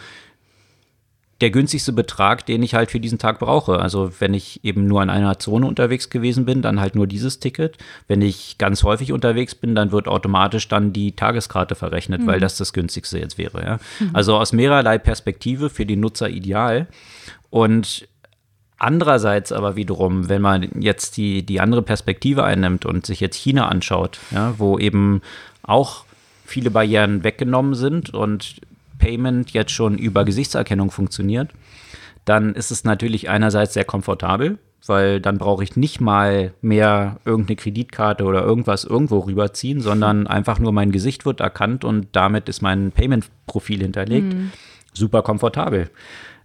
[1.41, 3.79] der günstigste Betrag, den ich halt für diesen Tag brauche.
[3.79, 7.39] Also wenn ich eben nur in einer Zone unterwegs gewesen bin, dann halt nur dieses
[7.39, 7.77] Ticket.
[8.07, 12.27] Wenn ich ganz häufig unterwegs bin, dann wird automatisch dann die Tageskarte verrechnet, mhm.
[12.27, 13.63] weil das das günstigste jetzt wäre.
[13.63, 13.79] Ja?
[13.99, 14.11] Mhm.
[14.13, 16.87] Also aus mehrerlei Perspektive für den Nutzer ideal.
[17.49, 18.07] Und
[18.83, 23.67] Andererseits aber wiederum, wenn man jetzt die, die andere Perspektive einnimmt und sich jetzt China
[23.67, 25.21] anschaut, ja, wo eben
[25.61, 26.05] auch
[26.45, 28.55] viele Barrieren weggenommen sind und
[29.01, 31.49] Payment jetzt schon über Gesichtserkennung funktioniert,
[32.23, 37.55] dann ist es natürlich einerseits sehr komfortabel, weil dann brauche ich nicht mal mehr irgendeine
[37.55, 42.61] Kreditkarte oder irgendwas irgendwo rüberziehen, sondern einfach nur mein Gesicht wird erkannt und damit ist
[42.61, 44.33] mein Payment-Profil hinterlegt.
[44.33, 44.51] Mhm.
[44.93, 45.89] Super komfortabel.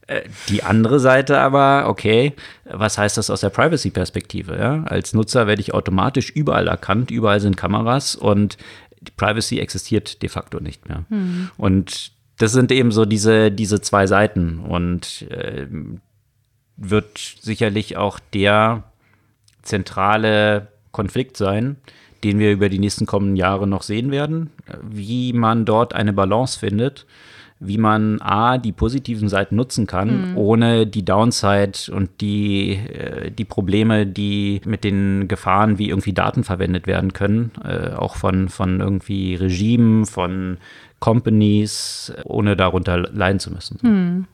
[0.07, 4.57] Äh, die andere Seite aber, okay, was heißt das aus der Privacy-Perspektive?
[4.57, 4.83] Ja?
[4.85, 8.57] Als Nutzer werde ich automatisch überall erkannt, überall sind Kameras und
[9.01, 11.05] die Privacy existiert de facto nicht mehr.
[11.09, 11.51] Mhm.
[11.57, 14.59] Und das sind eben so diese, diese zwei Seiten.
[14.61, 15.67] Und äh,
[16.77, 18.85] wird sicherlich auch der
[19.63, 21.77] zentrale Konflikt sein,
[22.25, 24.51] den wir über die nächsten kommenden Jahre noch sehen werden,
[24.83, 27.07] wie man dort eine Balance findet,
[27.59, 30.37] wie man A, die positiven Seiten nutzen kann, mhm.
[30.37, 36.45] ohne die Downside und die, äh, die Probleme, die mit den Gefahren, wie irgendwie Daten
[36.45, 40.59] verwendet werden können, äh, auch von, von irgendwie Regimen, von
[41.01, 43.79] Companies, ohne darunter leiden zu müssen.
[43.83, 44.27] Mhm.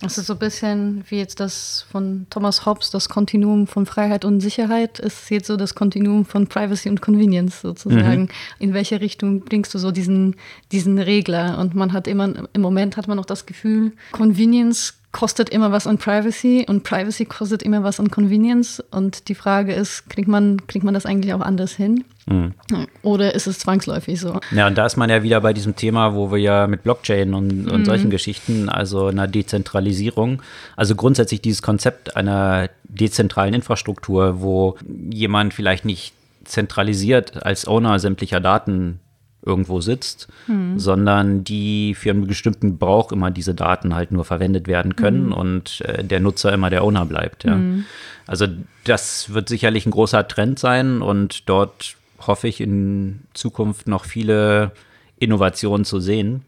[0.00, 4.24] Das ist so ein bisschen wie jetzt das von Thomas Hobbes, das Kontinuum von Freiheit
[4.24, 8.22] und Sicherheit, ist jetzt so das Kontinuum von Privacy und Convenience sozusagen.
[8.22, 8.28] Mhm.
[8.58, 10.36] In welche Richtung bringst du so diesen,
[10.72, 11.58] diesen Regler?
[11.58, 15.86] Und man hat immer, im Moment hat man noch das Gefühl, Convenience kostet immer was
[15.86, 18.82] an Privacy und Privacy kostet immer was an Convenience.
[18.90, 22.04] Und die Frage ist, kriegt man, kriegt man das eigentlich auch anders hin?
[22.26, 22.54] Mhm.
[23.02, 24.40] Oder ist es zwangsläufig so?
[24.52, 27.34] Ja, und da ist man ja wieder bei diesem Thema, wo wir ja mit Blockchain
[27.34, 27.84] und, und mhm.
[27.84, 30.42] solchen Geschichten, also einer Dezentralisierung,
[30.76, 34.76] also grundsätzlich dieses Konzept einer dezentralen Infrastruktur, wo
[35.10, 39.00] jemand vielleicht nicht zentralisiert als Owner sämtlicher Daten
[39.44, 40.78] irgendwo sitzt, mhm.
[40.78, 45.32] sondern die für einen bestimmten Gebrauch immer diese Daten halt nur verwendet werden können mhm.
[45.32, 47.44] und äh, der Nutzer immer der Owner bleibt.
[47.44, 47.56] Ja.
[47.56, 47.84] Mhm.
[48.26, 48.46] Also
[48.84, 54.72] das wird sicherlich ein großer Trend sein und dort hoffe ich in Zukunft noch viele
[55.18, 56.42] Innovationen zu sehen,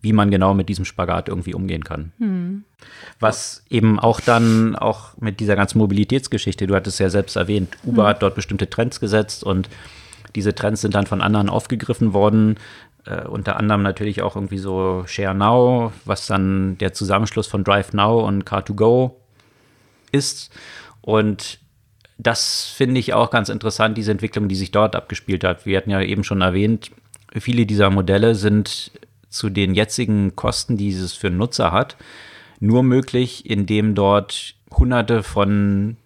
[0.00, 2.12] wie man genau mit diesem Spagat irgendwie umgehen kann.
[2.18, 2.64] Mhm.
[3.18, 8.04] Was eben auch dann auch mit dieser ganzen Mobilitätsgeschichte, du hattest ja selbst erwähnt, Uber
[8.04, 8.06] mhm.
[8.08, 9.68] hat dort bestimmte Trends gesetzt und
[10.34, 12.56] diese Trends sind dann von anderen aufgegriffen worden.
[13.06, 17.92] Äh, unter anderem natürlich auch irgendwie so Share Now, was dann der Zusammenschluss von Drive
[17.92, 19.12] Now und Car2Go
[20.12, 20.50] ist.
[21.00, 21.58] Und
[22.16, 25.66] das finde ich auch ganz interessant, diese Entwicklung, die sich dort abgespielt hat.
[25.66, 26.90] Wir hatten ja eben schon erwähnt,
[27.34, 28.92] viele dieser Modelle sind
[29.28, 31.96] zu den jetzigen Kosten, die es für Nutzer hat,
[32.60, 35.96] nur möglich, indem dort hunderte von,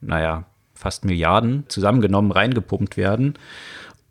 [0.00, 0.44] naja,
[0.76, 3.34] fast Milliarden zusammengenommen reingepumpt werden,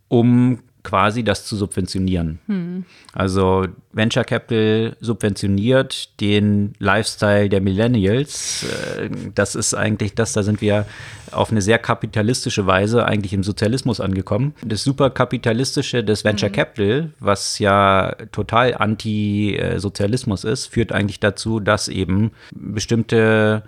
[0.07, 2.39] um quasi das zu subventionieren.
[2.45, 2.85] Hm.
[3.11, 8.63] Also Venture Capital subventioniert den Lifestyle der Millennials.
[8.63, 10.85] Äh, das ist eigentlich das, da sind wir
[11.31, 14.53] auf eine sehr kapitalistische Weise eigentlich im Sozialismus angekommen.
[14.63, 16.55] Das superkapitalistische des Venture hm.
[16.55, 23.63] Capital, was ja total anti-Sozialismus ist, führt eigentlich dazu, dass eben bestimmte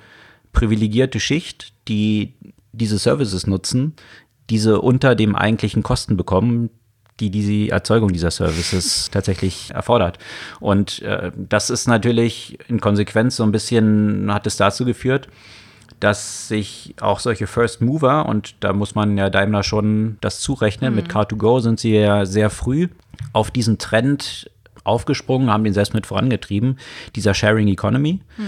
[0.54, 2.34] privilegierte Schicht, die
[2.78, 3.96] diese Services nutzen,
[4.50, 6.70] diese unter dem eigentlichen Kosten bekommen,
[7.20, 10.20] die diese Erzeugung dieser Services tatsächlich erfordert.
[10.60, 15.28] Und äh, das ist natürlich in Konsequenz so ein bisschen, hat es dazu geführt,
[16.00, 20.92] dass sich auch solche First Mover, und da muss man ja Daimler schon das zurechnen,
[20.92, 20.96] mhm.
[20.98, 22.88] mit Car2Go sind sie ja sehr früh
[23.34, 24.50] auf diesen Trend
[24.88, 26.78] aufgesprungen, haben den selbst mit vorangetrieben,
[27.16, 28.22] dieser Sharing Economy.
[28.38, 28.46] Mhm.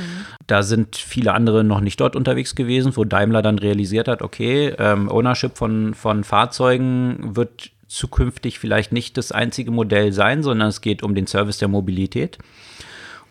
[0.48, 4.74] Da sind viele andere noch nicht dort unterwegs gewesen, wo Daimler dann realisiert hat, okay,
[4.78, 10.82] ähm, Ownership von, von Fahrzeugen wird zukünftig vielleicht nicht das einzige Modell sein, sondern es
[10.82, 12.38] geht um den Service der Mobilität.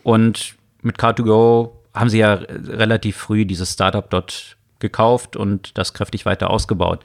[0.03, 6.27] Und mit Car2Go haben sie ja relativ früh dieses Startup dort gekauft und das kräftig
[6.27, 7.01] weiter ausgebaut.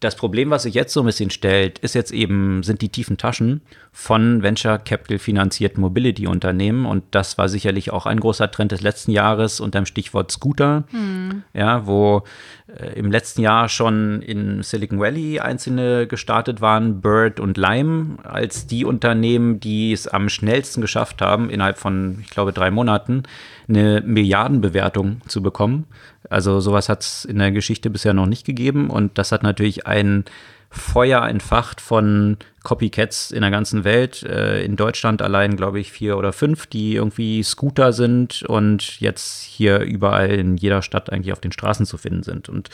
[0.00, 3.16] Das Problem, was sich jetzt so ein bisschen stellt, ist jetzt eben, sind die tiefen
[3.16, 6.84] Taschen von Venture Capital finanzierten Mobility-Unternehmen.
[6.84, 10.84] Und das war sicherlich auch ein großer Trend des letzten Jahres unter dem Stichwort Scooter.
[10.90, 11.44] Hm.
[11.54, 12.24] Ja, wo
[12.66, 18.66] äh, im letzten Jahr schon in Silicon Valley einzelne gestartet waren, Bird und Lime, als
[18.66, 23.22] die Unternehmen, die es am schnellsten geschafft haben, innerhalb von, ich glaube, drei Monaten
[23.68, 25.86] eine Milliardenbewertung zu bekommen.
[26.28, 29.86] Also sowas hat es in der Geschichte bisher noch nicht gegeben und das hat natürlich
[29.86, 30.24] ein
[30.70, 34.22] Feuer entfacht von Copycats in der ganzen Welt.
[34.24, 39.42] Äh, in Deutschland allein, glaube ich, vier oder fünf, die irgendwie Scooter sind und jetzt
[39.42, 42.48] hier überall in jeder Stadt eigentlich auf den Straßen zu finden sind.
[42.48, 42.70] Und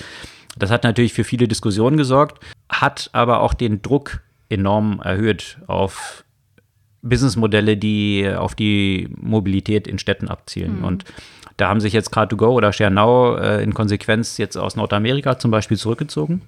[0.57, 6.25] das hat natürlich für viele Diskussionen gesorgt, hat aber auch den Druck enorm erhöht auf
[7.03, 10.79] Businessmodelle, die auf die Mobilität in Städten abzielen.
[10.79, 10.85] Mhm.
[10.85, 11.05] Und
[11.57, 15.77] da haben sich jetzt Car2Go oder ShareNow äh, in Konsequenz jetzt aus Nordamerika zum Beispiel
[15.77, 16.43] zurückgezogen.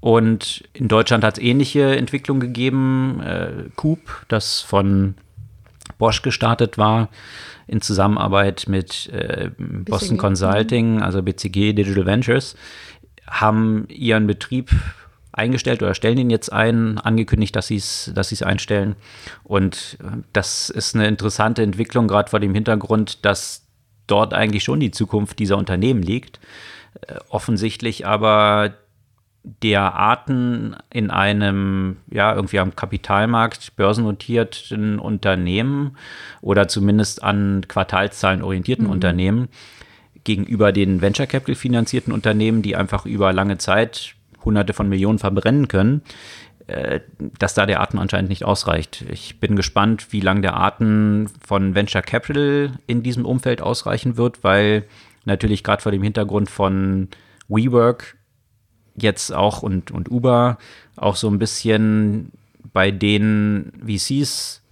[0.00, 3.20] Und in Deutschland hat es ähnliche Entwicklungen gegeben.
[3.20, 5.14] Äh, Coop, das von
[5.98, 7.08] Bosch gestartet war,
[7.66, 10.20] in Zusammenarbeit mit äh, Boston BCG.
[10.20, 12.56] Consulting, also BCG Digital Ventures,
[13.26, 14.70] haben ihren Betrieb
[15.38, 18.96] eingestellt oder stellen ihn jetzt ein, angekündigt, dass sie es dass einstellen.
[19.44, 19.98] Und
[20.32, 23.66] das ist eine interessante Entwicklung, gerade vor dem Hintergrund, dass
[24.06, 26.40] dort eigentlich schon die Zukunft dieser Unternehmen liegt.
[27.06, 28.74] Äh, offensichtlich aber
[29.62, 35.96] der Arten in einem, ja, irgendwie am Kapitalmarkt börsennotierten Unternehmen
[36.40, 38.92] oder zumindest an Quartalszahlen orientierten mhm.
[38.92, 39.48] Unternehmen
[40.24, 45.68] gegenüber den Venture Capital finanzierten Unternehmen, die einfach über lange Zeit Hunderte von Millionen verbrennen
[45.68, 46.02] können,
[46.66, 47.00] äh,
[47.38, 49.04] dass da der Atem anscheinend nicht ausreicht.
[49.10, 54.44] Ich bin gespannt, wie lange der Atem von Venture Capital in diesem Umfeld ausreichen wird,
[54.44, 54.84] weil
[55.24, 57.08] natürlich gerade vor dem Hintergrund von
[57.48, 58.16] WeWork
[58.96, 60.58] jetzt auch und, und Uber
[60.96, 62.32] auch so ein bisschen
[62.72, 64.62] bei den VCs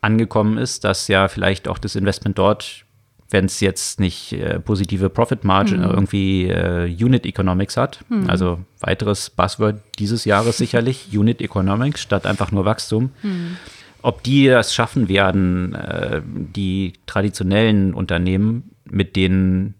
[0.00, 2.84] angekommen ist, dass ja vielleicht auch das Investment dort,
[3.30, 5.90] wenn es jetzt nicht äh, positive Profit Margin, mhm.
[5.90, 8.28] irgendwie äh, Unit Economics hat, mhm.
[8.28, 13.10] also weiteres Buzzword dieses Jahres sicherlich, Unit Economics statt einfach nur Wachstum.
[13.22, 13.56] Mhm.
[14.02, 19.74] Ob die das schaffen werden, äh, die traditionellen Unternehmen mit den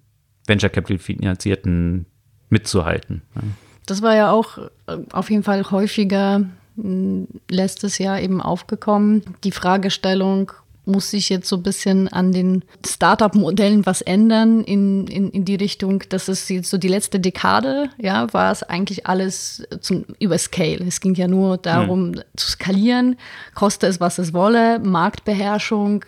[0.46, 2.06] Venture Capital finanzierten
[2.50, 3.22] mitzuhalten.
[3.86, 6.44] Das war ja auch äh, auf jeden Fall häufiger
[7.48, 9.22] letztes Jahr eben aufgekommen.
[9.44, 10.52] Die Fragestellung,
[10.84, 15.54] muss sich jetzt so ein bisschen an den Startup-Modellen was ändern in, in, in die
[15.54, 20.38] Richtung, dass es jetzt so die letzte Dekade, ja, war es eigentlich alles zum, über
[20.38, 20.84] Scale.
[20.86, 22.20] Es ging ja nur darum mhm.
[22.36, 23.16] zu skalieren,
[23.54, 26.04] koste es, was es wolle, Marktbeherrschung,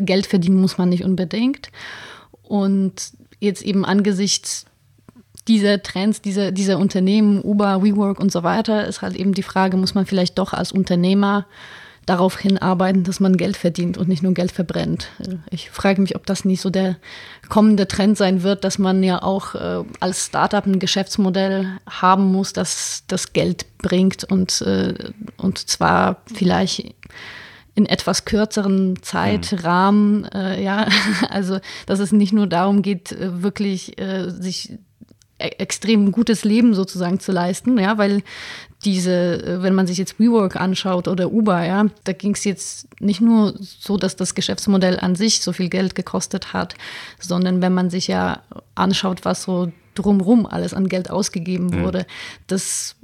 [0.00, 1.70] Geld verdienen muss man nicht unbedingt.
[2.42, 4.66] Und jetzt eben angesichts
[5.48, 9.76] dieser Trends, dieser, dieser Unternehmen, Uber, WeWork und so weiter, ist halt eben die Frage,
[9.76, 11.46] muss man vielleicht doch als Unternehmer
[12.06, 15.08] darauf hinarbeiten, dass man Geld verdient und nicht nur Geld verbrennt.
[15.50, 16.96] Ich frage mich, ob das nicht so der
[17.48, 22.52] kommende Trend sein wird, dass man ja auch äh, als Startup ein Geschäftsmodell haben muss,
[22.52, 24.94] das das Geld bringt und, äh,
[25.36, 26.94] und zwar vielleicht
[27.74, 30.86] in etwas kürzeren Zeitrahmen, äh, ja,
[31.28, 34.78] also dass es nicht nur darum geht, äh, wirklich äh, sich
[35.46, 38.22] extrem gutes Leben sozusagen zu leisten, ja, weil
[38.84, 42.88] diese, äh, wenn man sich jetzt WeWork anschaut oder Uber, ja, da ging es jetzt
[43.00, 46.74] nicht nur so, dass das Geschäftsmodell an sich so viel Geld gekostet hat,
[47.18, 48.42] sondern wenn man sich ja
[48.74, 51.84] anschaut, was so drumrum alles an Geld ausgegeben mhm.
[51.84, 52.06] wurde,
[52.46, 52.96] das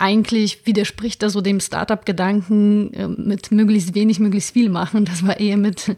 [0.00, 5.04] eigentlich widerspricht das so dem Startup-Gedanken äh, mit möglichst wenig, möglichst viel machen.
[5.04, 5.96] Das war eher mit,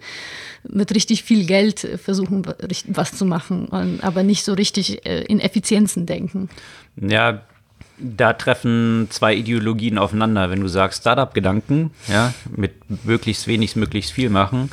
[0.69, 2.47] mit richtig viel Geld versuchen,
[2.89, 6.49] was zu machen, aber nicht so richtig äh, in Effizienzen denken.
[6.97, 7.43] Ja,
[7.99, 10.51] da treffen zwei Ideologien aufeinander.
[10.51, 12.73] Wenn du sagst Startup-Gedanken, ja, mit
[13.05, 14.71] möglichst wenig, möglichst viel machen,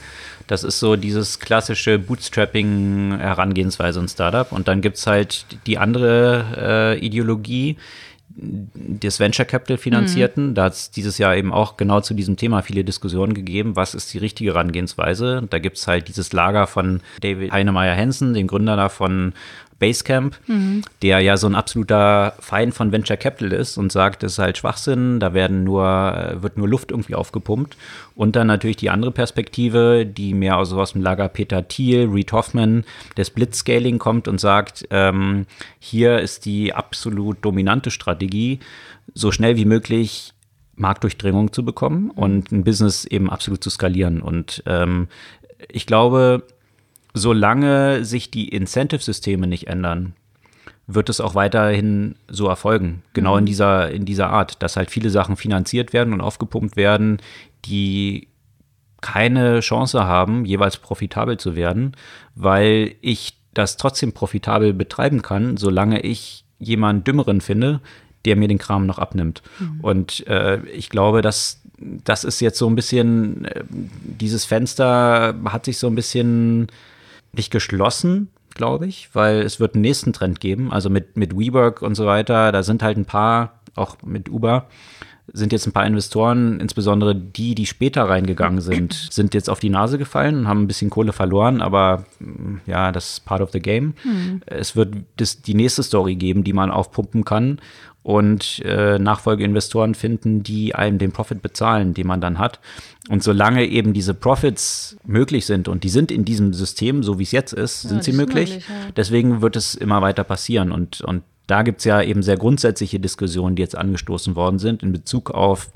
[0.47, 4.51] das ist so dieses klassische Bootstrapping-Herangehensweise und Startup.
[4.51, 7.77] Und dann gibt es halt die andere äh, Ideologie,
[8.41, 10.49] des Venture Capital finanzierten.
[10.49, 10.53] Mhm.
[10.55, 13.75] Da hat es dieses Jahr eben auch genau zu diesem Thema viele Diskussionen gegeben.
[13.75, 15.43] Was ist die richtige Herangehensweise?
[15.49, 19.33] Da gibt es halt dieses Lager von David Heinemeier Hansen, dem Gründer da von
[19.79, 20.83] Basecamp, mhm.
[21.01, 24.57] der ja so ein absoluter Feind von Venture Capital ist und sagt, das ist halt
[24.57, 27.77] Schwachsinn, da werden nur, äh, wird nur Luft irgendwie aufgepumpt.
[28.15, 32.31] Und dann natürlich die andere Perspektive, die mehr aus, aus dem Lager Peter Thiel, Reed
[32.33, 32.83] Hoffman,
[33.17, 35.45] des Blitzscaling kommt und sagt, ähm,
[35.79, 38.59] hier ist die absolut dominante Strategie,
[39.13, 40.33] so schnell wie möglich
[40.75, 44.21] Marktdurchdringung zu bekommen und ein Business eben absolut zu skalieren.
[44.21, 45.07] Und ähm,
[45.67, 46.43] ich glaube,
[47.19, 50.13] solange sich die Incentive-Systeme nicht ändern,
[50.87, 53.03] wird es auch weiterhin so erfolgen.
[53.13, 53.39] Genau mhm.
[53.39, 57.21] in dieser, in dieser Art, dass halt viele Sachen finanziert werden und aufgepumpt werden,
[57.65, 58.27] die
[59.01, 61.95] keine Chance haben, jeweils profitabel zu werden,
[62.35, 67.81] weil ich das trotzdem profitabel betreiben kann, solange ich jemanden Dümmeren finde,
[68.25, 69.41] der mir den Kram noch abnimmt.
[69.59, 69.79] Mhm.
[69.81, 75.65] Und äh, ich glaube, dass das ist jetzt so ein bisschen, äh, dieses Fenster hat
[75.65, 76.67] sich so ein bisschen
[77.33, 80.71] nicht geschlossen, glaube ich, weil es wird einen nächsten Trend geben.
[80.71, 84.67] Also mit, mit WeWork und so weiter, da sind halt ein paar, auch mit Uber,
[85.33, 89.69] sind jetzt ein paar Investoren, insbesondere die, die später reingegangen sind, sind jetzt auf die
[89.69, 92.05] Nase gefallen und haben ein bisschen Kohle verloren, aber
[92.65, 93.93] ja, das ist part of the game.
[94.03, 94.41] Mhm.
[94.45, 97.59] Es wird das, die nächste Story geben, die man aufpumpen kann
[98.03, 102.59] und äh, Nachfolgeinvestoren finden, die einem den Profit bezahlen, den man dann hat.
[103.09, 107.23] Und solange eben diese Profits möglich sind und die sind in diesem System, so wie
[107.23, 108.51] es jetzt ist, ja, sind sie möglich.
[108.51, 108.91] möglich ja.
[108.95, 110.71] Deswegen wird es immer weiter passieren.
[110.71, 114.83] Und, und da gibt es ja eben sehr grundsätzliche Diskussionen, die jetzt angestoßen worden sind
[114.83, 115.69] in Bezug auf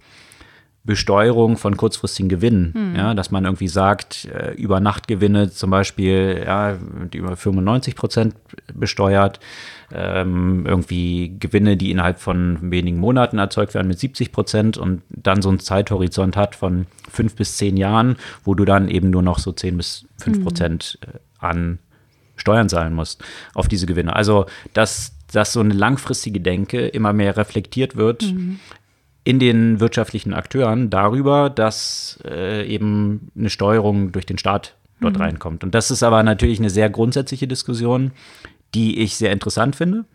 [0.86, 2.74] Besteuerung von kurzfristigen Gewinnen.
[2.74, 2.96] Hm.
[2.96, 6.78] Ja, dass man irgendwie sagt, äh, über Nachtgewinne zum Beispiel, ja,
[7.12, 8.36] die über 95 Prozent
[8.74, 9.40] besteuert,
[9.92, 15.42] ähm, irgendwie Gewinne, die innerhalb von wenigen Monaten erzeugt werden mit 70 Prozent und dann
[15.42, 19.40] so einen Zeithorizont hat von fünf bis zehn Jahren, wo du dann eben nur noch
[19.40, 21.20] so 10 bis 5 Prozent hm.
[21.40, 21.80] an
[22.36, 23.24] Steuern zahlen musst
[23.54, 24.16] auf diese Gewinne.
[24.16, 28.60] Also, dass, dass so eine langfristige Denke immer mehr reflektiert wird, mhm
[29.24, 35.22] in den wirtschaftlichen Akteuren darüber, dass äh, eben eine Steuerung durch den Staat dort mhm.
[35.22, 35.64] reinkommt.
[35.64, 38.12] Und das ist aber natürlich eine sehr grundsätzliche Diskussion,
[38.74, 40.06] die ich sehr interessant finde,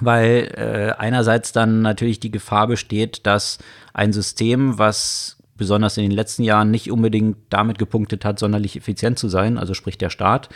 [0.00, 3.58] weil äh, einerseits dann natürlich die Gefahr besteht, dass
[3.92, 9.18] ein System, was besonders in den letzten Jahren nicht unbedingt damit gepunktet hat, sonderlich effizient
[9.18, 10.48] zu sein, also sprich der Staat,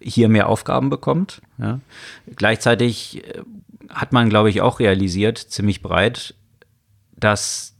[0.00, 1.40] hier mehr Aufgaben bekommt.
[1.58, 1.80] Ja.
[2.36, 3.42] Gleichzeitig äh,
[3.88, 6.34] hat man, glaube ich, auch realisiert, ziemlich breit,
[7.16, 7.73] dass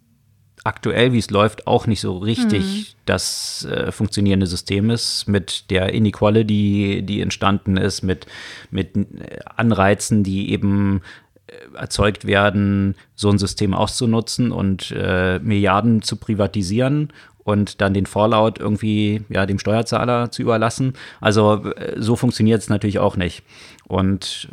[0.64, 2.84] aktuell, wie es läuft, auch nicht so richtig mhm.
[3.04, 8.26] das äh, funktionierende System ist, mit der Inequality, die entstanden ist, mit,
[8.70, 11.02] mit äh, Anreizen, die eben
[11.46, 17.12] äh, erzeugt werden, so ein System auszunutzen und äh, Milliarden zu privatisieren
[17.44, 20.94] und dann den Fallout irgendwie ja, dem Steuerzahler zu überlassen.
[21.20, 23.42] Also äh, so funktioniert es natürlich auch nicht.
[23.86, 24.48] Und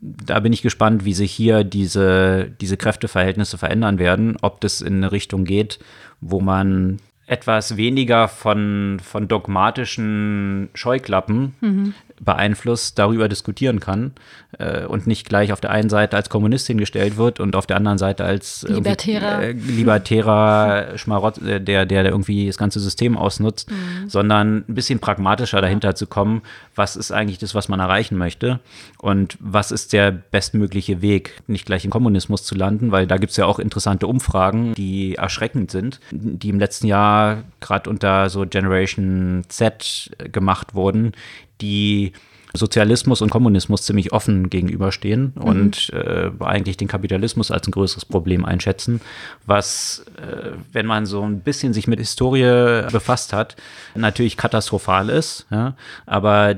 [0.00, 4.96] da bin ich gespannt, wie sich hier diese, diese Kräfteverhältnisse verändern werden, ob das in
[4.96, 5.78] eine Richtung geht,
[6.20, 14.12] wo man etwas weniger von, von dogmatischen Scheuklappen mhm beeinflusst, darüber diskutieren kann
[14.58, 17.76] äh, und nicht gleich auf der einen Seite als Kommunist hingestellt wird und auf der
[17.76, 23.70] anderen Seite als libertärer, äh, libertärer Schmarott, äh, der, der irgendwie das ganze System ausnutzt,
[23.70, 24.08] mhm.
[24.08, 26.42] sondern ein bisschen pragmatischer dahinter zu kommen,
[26.74, 28.60] was ist eigentlich das, was man erreichen möchte
[28.98, 33.30] und was ist der bestmögliche Weg, nicht gleich im Kommunismus zu landen, weil da gibt
[33.30, 38.46] es ja auch interessante Umfragen, die erschreckend sind, die im letzten Jahr gerade unter so
[38.46, 41.12] Generation Z gemacht wurden,
[41.60, 42.12] die
[42.56, 45.42] Sozialismus und Kommunismus ziemlich offen gegenüberstehen mhm.
[45.42, 49.00] und äh, eigentlich den Kapitalismus als ein größeres Problem einschätzen,
[49.44, 53.56] was, äh, wenn man so ein bisschen sich mit Historie befasst hat,
[53.96, 55.46] natürlich katastrophal ist.
[55.50, 55.74] Ja?
[56.06, 56.54] Aber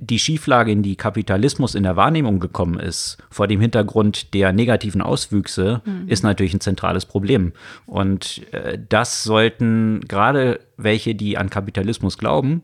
[0.00, 5.02] die Schieflage, in die Kapitalismus in der Wahrnehmung gekommen ist, vor dem Hintergrund der negativen
[5.02, 6.08] Auswüchse, mhm.
[6.08, 7.52] ist natürlich ein zentrales Problem.
[7.86, 12.62] Und äh, das sollten gerade welche, die an Kapitalismus glauben,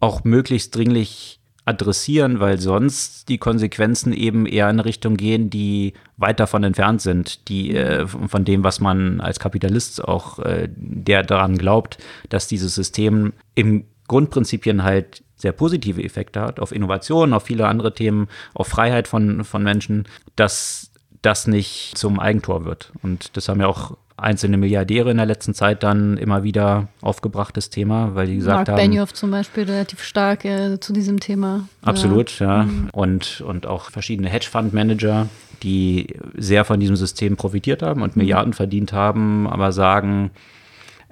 [0.00, 5.92] auch möglichst dringlich adressieren, weil sonst die Konsequenzen eben eher in eine Richtung gehen, die
[6.16, 11.22] weit davon entfernt sind, die äh, von dem, was man als Kapitalist auch, äh, der
[11.22, 11.98] daran glaubt,
[12.30, 17.94] dass dieses System im Grundprinzipien halt sehr positive Effekte hat auf Innovation, auf viele andere
[17.94, 20.90] Themen, auf Freiheit von, von Menschen, dass
[21.20, 22.92] das nicht zum Eigentor wird.
[23.02, 27.70] Und das haben ja auch einzelne Milliardäre in der letzten Zeit dann immer wieder aufgebrachtes
[27.70, 28.76] Thema, weil die gesagt Mark haben.
[28.76, 31.68] Benioff zum Beispiel relativ stark äh, zu diesem Thema.
[31.82, 32.58] Absolut, ja.
[32.58, 32.62] ja.
[32.64, 32.88] Mhm.
[32.92, 35.28] Und, und auch verschiedene Hedgefonds-Manager,
[35.62, 38.22] die sehr von diesem System profitiert haben und mhm.
[38.22, 40.30] Milliarden verdient haben, aber sagen,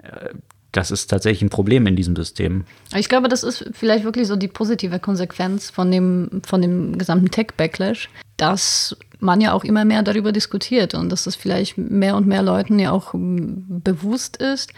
[0.03, 0.31] äh,
[0.73, 2.65] das ist tatsächlich ein Problem in diesem System.
[2.95, 7.31] Ich glaube, das ist vielleicht wirklich so die positive Konsequenz von dem, von dem gesamten
[7.31, 12.27] Tech-Backlash, dass man ja auch immer mehr darüber diskutiert und dass das vielleicht mehr und
[12.27, 14.73] mehr Leuten ja auch bewusst ist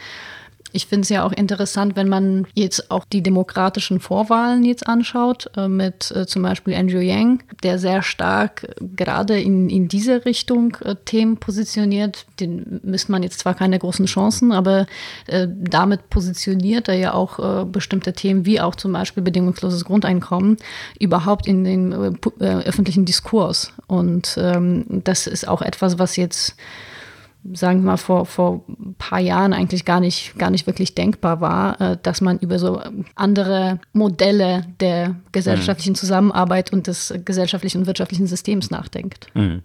[0.72, 5.50] ich finde es ja auch interessant, wenn man jetzt auch die demokratischen Vorwahlen jetzt anschaut,
[5.56, 10.24] äh, mit äh, zum Beispiel Andrew Yang, der sehr stark äh, gerade in, in diese
[10.24, 12.26] Richtung Themen positioniert.
[12.40, 14.86] Den misst man jetzt zwar keine großen Chancen, aber
[15.26, 20.56] damit positioniert er ja auch bestimmte Themen, wie auch zum Beispiel bedingungsloses Grundeinkommen,
[20.98, 23.72] überhaupt in den öffentlichen Diskurs.
[23.86, 26.56] Und ähm, das ist auch etwas, was jetzt
[27.54, 31.40] sagen wir mal, vor, vor ein paar Jahren eigentlich gar nicht, gar nicht wirklich denkbar
[31.40, 32.80] war, äh, dass man über so
[33.14, 35.96] andere Modelle der gesellschaftlichen mhm.
[35.96, 39.28] Zusammenarbeit und des gesellschaftlichen und wirtschaftlichen Systems nachdenkt.
[39.34, 39.62] Mhm.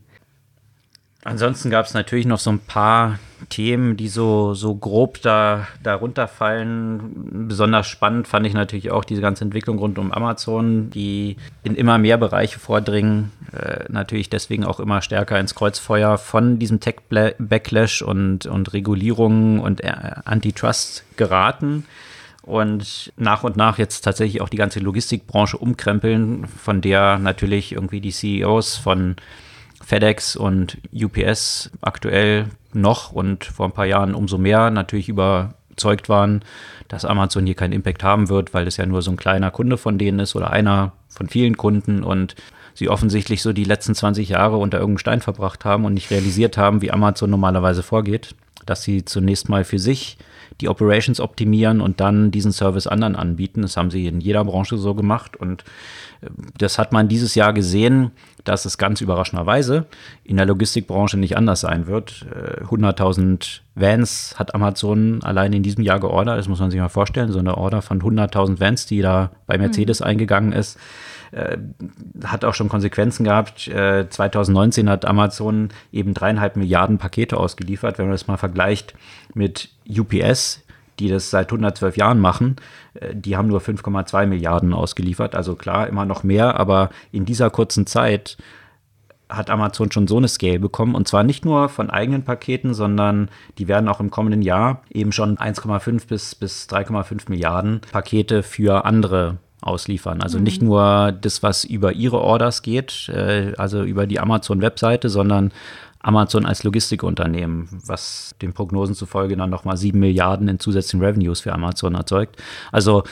[1.26, 3.18] Ansonsten gab es natürlich noch so ein paar
[3.48, 7.48] Themen, die so, so grob da, darunter fallen.
[7.48, 11.98] Besonders spannend fand ich natürlich auch diese ganze Entwicklung rund um Amazon, die in immer
[11.98, 13.32] mehr Bereiche vordringen.
[13.54, 19.82] Äh, natürlich deswegen auch immer stärker ins Kreuzfeuer von diesem Tech-Backlash und, und Regulierungen und
[19.82, 19.94] äh,
[20.26, 21.86] Antitrust geraten
[22.42, 28.02] und nach und nach jetzt tatsächlich auch die ganze Logistikbranche umkrempeln, von der natürlich irgendwie
[28.02, 29.16] die CEOs von
[29.86, 36.44] FedEx und UPS aktuell noch und vor ein paar Jahren umso mehr natürlich überzeugt waren,
[36.88, 39.78] dass Amazon hier keinen Impact haben wird, weil es ja nur so ein kleiner Kunde
[39.78, 42.36] von denen ist oder einer von vielen Kunden und
[42.74, 46.58] sie offensichtlich so die letzten 20 Jahre unter irgendeinem Stein verbracht haben und nicht realisiert
[46.58, 50.18] haben, wie Amazon normalerweise vorgeht, dass sie zunächst mal für sich
[50.62, 53.62] die Operations optimieren und dann diesen Service anderen anbieten.
[53.62, 55.64] Das haben sie in jeder Branche so gemacht und
[56.22, 56.28] äh,
[56.58, 58.12] das hat man dieses Jahr gesehen
[58.43, 59.86] dass es ganz überraschenderweise
[60.24, 62.26] in der Logistikbranche nicht anders sein wird.
[62.70, 66.38] 100.000 äh, Vans hat Amazon allein in diesem Jahr geordert.
[66.38, 67.32] Das muss man sich mal vorstellen.
[67.32, 70.08] So eine Order von 100.000 Vans, die da bei Mercedes mhm.
[70.08, 70.78] eingegangen ist,
[71.34, 71.58] äh,
[72.24, 73.68] hat auch schon Konsequenzen gehabt.
[73.68, 77.98] Äh, 2019 hat Amazon eben dreieinhalb Milliarden Pakete ausgeliefert.
[77.98, 78.94] Wenn man das mal vergleicht
[79.34, 80.62] mit UPS,
[81.00, 82.58] die das seit 112 Jahren machen,
[82.94, 85.36] äh, die haben nur 5,2 Milliarden ausgeliefert.
[85.36, 88.38] Also klar, immer noch mehr, aber in dieser kurzen Zeit
[89.30, 90.94] hat Amazon schon so eine Scale bekommen.
[90.94, 95.12] Und zwar nicht nur von eigenen Paketen, sondern die werden auch im kommenden Jahr eben
[95.12, 100.22] schon 1,5 bis, bis 3,5 Milliarden Pakete für andere ausliefern.
[100.22, 100.43] Also mhm.
[100.43, 105.51] nicht nur das, was über ihre Orders geht, äh, also über die Amazon-Webseite, sondern
[105.99, 111.53] Amazon als Logistikunternehmen, was den Prognosen zufolge dann nochmal sieben Milliarden in zusätzlichen Revenues für
[111.53, 112.36] Amazon erzeugt.
[112.74, 113.03] Also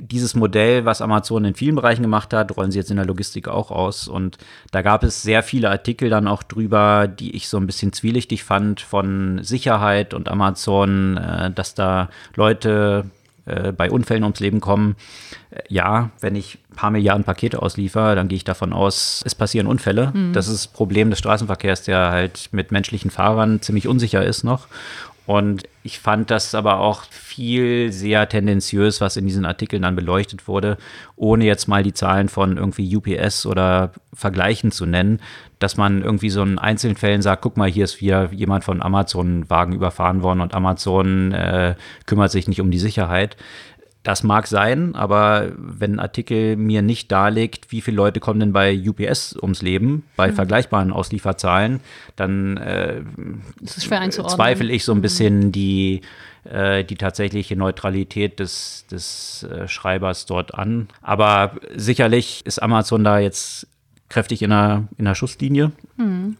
[0.00, 3.48] dieses Modell, was Amazon in vielen Bereichen gemacht hat, rollen sie jetzt in der Logistik
[3.48, 4.08] auch aus.
[4.08, 4.38] Und
[4.70, 8.44] da gab es sehr viele Artikel dann auch drüber, die ich so ein bisschen zwielichtig
[8.44, 13.04] fand von Sicherheit und Amazon, äh, dass da Leute
[13.46, 14.96] äh, bei Unfällen ums Leben kommen.
[15.50, 19.34] Äh, ja, wenn ich ein paar Milliarden Pakete ausliefer, dann gehe ich davon aus, es
[19.34, 20.12] passieren Unfälle.
[20.14, 20.32] Mhm.
[20.32, 24.68] Das ist das Problem des Straßenverkehrs, der halt mit menschlichen Fahrern ziemlich unsicher ist noch.
[25.26, 30.48] Und ich fand das aber auch viel sehr tendenziös, was in diesen Artikeln dann beleuchtet
[30.48, 30.76] wurde,
[31.16, 35.20] ohne jetzt mal die Zahlen von irgendwie UPS oder Vergleichen zu nennen,
[35.58, 38.82] dass man irgendwie so in einzelnen Fällen sagt, guck mal, hier ist wieder jemand von
[38.82, 43.36] Amazon Wagen überfahren worden und Amazon äh, kümmert sich nicht um die Sicherheit.
[44.02, 48.52] Das mag sein, aber wenn ein Artikel mir nicht darlegt, wie viele Leute kommen denn
[48.54, 50.36] bei UPS ums Leben, bei mhm.
[50.36, 51.80] vergleichbaren Auslieferzahlen,
[52.16, 53.02] dann äh,
[53.66, 55.02] zweifle ich so ein mhm.
[55.02, 56.00] bisschen die,
[56.44, 60.88] äh, die tatsächliche Neutralität des, des äh, Schreibers dort an.
[61.02, 63.66] Aber sicherlich ist Amazon da jetzt
[64.08, 65.72] kräftig in der, in der Schusslinie.
[65.98, 66.38] Mhm.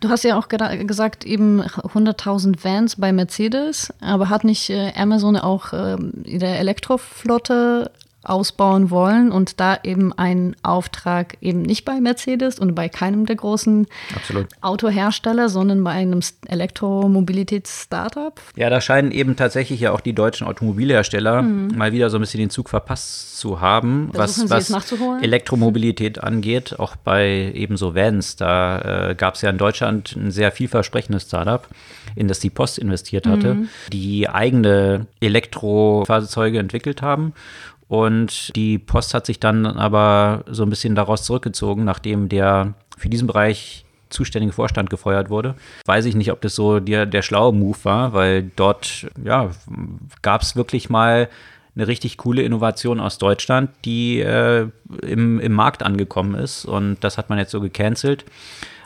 [0.00, 5.36] Du hast ja auch gesagt, eben 100.000 Vans bei Mercedes, aber hat nicht äh, Amazon
[5.36, 7.90] auch äh, der Elektroflotte
[8.22, 13.36] ausbauen wollen und da eben einen Auftrag eben nicht bei Mercedes und bei keinem der
[13.36, 14.46] großen Absolut.
[14.60, 18.38] Autohersteller, sondern bei einem Elektromobilitäts-Startup.
[18.56, 21.76] Ja, da scheinen eben tatsächlich ja auch die deutschen Automobilhersteller mhm.
[21.76, 24.92] mal wieder so ein bisschen den Zug verpasst zu haben, Versuchen was, was
[25.22, 28.36] Elektromobilität angeht, auch bei eben so Vans.
[28.36, 31.66] Da äh, gab es ja in Deutschland ein sehr vielversprechendes Startup,
[32.16, 33.68] in das die Post investiert hatte, mhm.
[33.90, 37.32] die eigene Elektrofahrzeuge entwickelt haben
[37.90, 43.08] und die Post hat sich dann aber so ein bisschen daraus zurückgezogen, nachdem der für
[43.08, 45.56] diesen Bereich zuständige Vorstand gefeuert wurde.
[45.86, 49.50] Weiß ich nicht, ob das so der, der schlaue Move war, weil dort ja,
[50.22, 51.28] gab es wirklich mal
[51.74, 54.68] eine richtig coole Innovation aus Deutschland, die äh,
[55.02, 56.66] im, im Markt angekommen ist.
[56.66, 58.24] Und das hat man jetzt so gecancelt.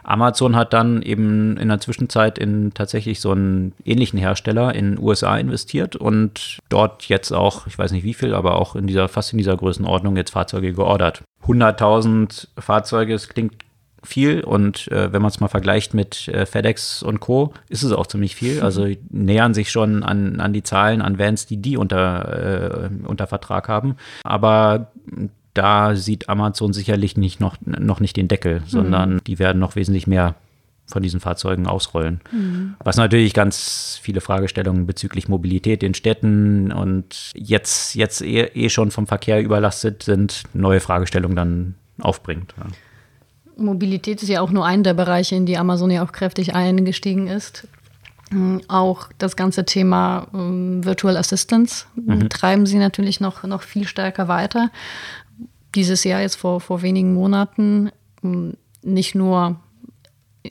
[0.04, 5.36] Amazon hat dann eben in der Zwischenzeit in tatsächlich so einen ähnlichen Hersteller in USA
[5.36, 9.32] investiert und dort jetzt auch, ich weiß nicht wie viel, aber auch in dieser, fast
[9.32, 11.22] in dieser Größenordnung jetzt Fahrzeuge geordert.
[11.46, 13.54] 100.000 Fahrzeuge, es klingt
[14.02, 17.92] viel und äh, wenn man es mal vergleicht mit äh, FedEx und Co., ist es
[17.92, 18.60] auch ziemlich viel.
[18.60, 23.26] Also nähern sich schon an, an die Zahlen, an Vans, die die unter, äh, unter
[23.26, 23.96] Vertrag haben.
[24.22, 24.92] Aber
[25.54, 28.66] da sieht Amazon sicherlich nicht noch, noch nicht den Deckel, mhm.
[28.66, 30.34] sondern die werden noch wesentlich mehr
[30.86, 32.20] von diesen Fahrzeugen ausrollen.
[32.30, 32.74] Mhm.
[32.82, 38.90] Was natürlich ganz viele Fragestellungen bezüglich Mobilität in Städten und jetzt, jetzt eh, eh schon
[38.90, 42.54] vom Verkehr überlastet sind, neue Fragestellungen dann aufbringt.
[42.58, 42.66] Ja.
[43.56, 47.28] Mobilität ist ja auch nur ein der Bereiche, in die Amazon ja auch kräftig eingestiegen
[47.28, 47.66] ist.
[48.30, 52.28] Mhm, auch das ganze Thema ähm, Virtual Assistance mhm.
[52.28, 54.70] treiben sie natürlich noch, noch viel stärker weiter
[55.74, 57.90] dieses Jahr jetzt vor, vor wenigen Monaten
[58.22, 59.60] hm, nicht nur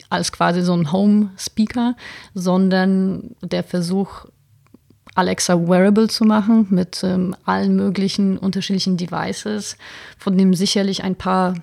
[0.09, 1.95] als quasi so ein Home-Speaker,
[2.33, 4.25] sondern der Versuch,
[5.15, 9.77] Alexa wearable zu machen mit ähm, allen möglichen unterschiedlichen Devices,
[10.17, 11.53] von dem sicherlich ein paar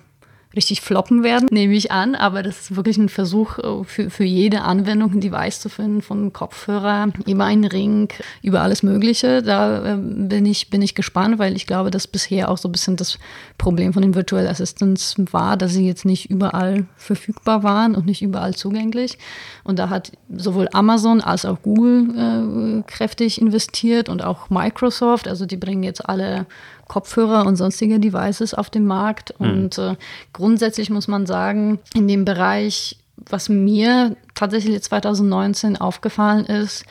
[0.55, 2.15] richtig floppen werden, nehme ich an.
[2.15, 6.01] Aber das ist wirklich ein Versuch äh, für, für jede Anwendung ein Device zu finden,
[6.01, 8.09] von Kopfhörer über einen Ring,
[8.41, 9.41] über alles Mögliche.
[9.41, 12.73] Da äh, bin, ich, bin ich gespannt, weil ich glaube, dass bisher auch so ein
[12.73, 13.17] bisschen das
[13.57, 18.21] Problem von den Virtual Assistants war, dass sie jetzt nicht überall verfügbar waren und nicht
[18.21, 19.17] überall zugänglich.
[19.63, 25.27] Und da hat sowohl Amazon als auch Google äh, kräftig investiert und auch Microsoft.
[25.27, 26.45] Also die bringen jetzt alle
[26.91, 29.33] Kopfhörer und sonstige Devices auf dem Markt.
[29.39, 29.49] Mhm.
[29.49, 29.95] Und äh,
[30.33, 32.97] grundsätzlich muss man sagen, in dem Bereich,
[33.29, 36.83] was mir tatsächlich 2019 aufgefallen ist,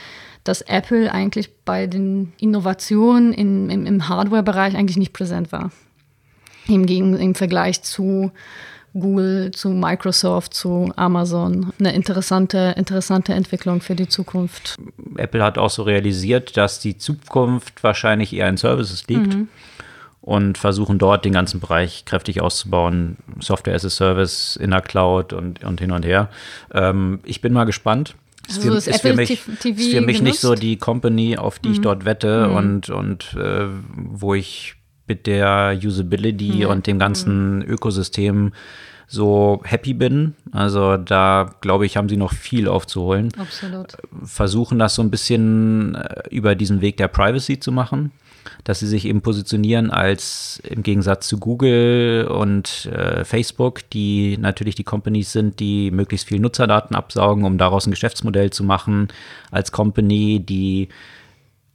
[0.42, 5.70] dass Apple eigentlich bei den Innovationen in, im, im Hardware-Bereich eigentlich nicht präsent war.
[6.66, 8.32] Im, Im Vergleich zu
[8.94, 11.74] Google, zu Microsoft, zu Amazon.
[11.78, 14.78] Eine interessante, interessante Entwicklung für die Zukunft.
[15.16, 19.34] Apple hat auch so realisiert, dass die Zukunft wahrscheinlich eher in Services liegt.
[19.34, 19.48] Mhm
[20.22, 23.16] und versuchen dort den ganzen Bereich kräftig auszubauen.
[23.40, 26.28] Software as a Service in der Cloud und, und hin und her.
[26.72, 28.14] Ähm, ich bin mal gespannt.
[28.46, 31.74] ist für, ist für mich, ist für mich nicht so die Company, auf die mhm.
[31.74, 32.54] ich dort wette mhm.
[32.54, 34.74] und, und äh, wo ich
[35.06, 36.70] mit der Usability mhm.
[36.70, 37.62] und dem ganzen mhm.
[37.62, 38.52] Ökosystem
[39.10, 40.34] so happy bin.
[40.52, 43.30] Also da glaube ich, haben sie noch viel aufzuholen.
[43.36, 43.96] Absolut.
[44.24, 48.12] Versuchen das so ein bisschen äh, über diesen Weg der Privacy zu machen
[48.64, 54.74] dass sie sich eben positionieren als im Gegensatz zu Google und äh, Facebook, die natürlich
[54.74, 59.08] die Companies sind, die möglichst viel Nutzerdaten absaugen, um daraus ein Geschäftsmodell zu machen,
[59.50, 60.88] als Company, die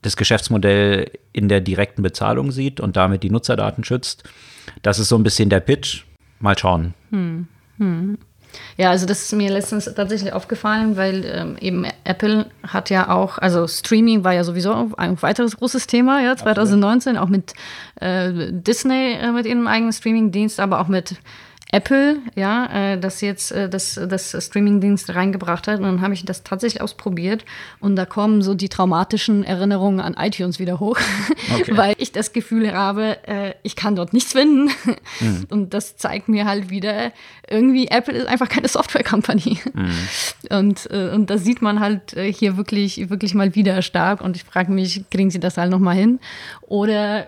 [0.02, 4.24] das Geschäftsmodell in der direkten Bezahlung sieht und damit die Nutzerdaten schützt.
[4.82, 6.04] Das ist so ein bisschen der Pitch.
[6.40, 6.94] Mal schauen.
[7.10, 7.46] Hm.
[7.78, 8.18] Hm.
[8.76, 13.38] Ja, also das ist mir letztens tatsächlich aufgefallen, weil ähm, eben Apple hat ja auch,
[13.38, 17.54] also Streaming war ja sowieso ein weiteres großes Thema, ja, 2019, auch mit
[18.00, 21.16] äh, Disney äh, mit ihrem eigenen Streaming-Dienst, aber auch mit
[21.72, 25.78] Apple, ja, äh, das jetzt äh, das, das Streamingdienst reingebracht hat.
[25.78, 27.44] Und dann habe ich das tatsächlich ausprobiert
[27.80, 30.98] und da kommen so die traumatischen Erinnerungen an iTunes wieder hoch,
[31.60, 31.72] okay.
[31.76, 34.70] weil ich das Gefühl habe, äh, ich kann dort nichts finden.
[35.20, 35.46] Mhm.
[35.50, 37.12] Und das zeigt mir halt wieder,
[37.48, 39.58] irgendwie Apple ist einfach keine Software-Company.
[39.74, 40.56] Mhm.
[40.56, 44.20] Und, äh, und das sieht man halt äh, hier wirklich, wirklich mal wieder stark.
[44.20, 46.20] Und ich frage mich, kriegen sie das halt nochmal hin?
[46.62, 47.26] Oder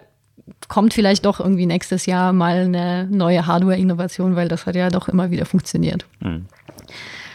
[0.68, 5.08] kommt vielleicht doch irgendwie nächstes Jahr mal eine neue Hardware-Innovation, weil das hat ja doch
[5.08, 6.06] immer wieder funktioniert.
[6.20, 6.46] Mhm.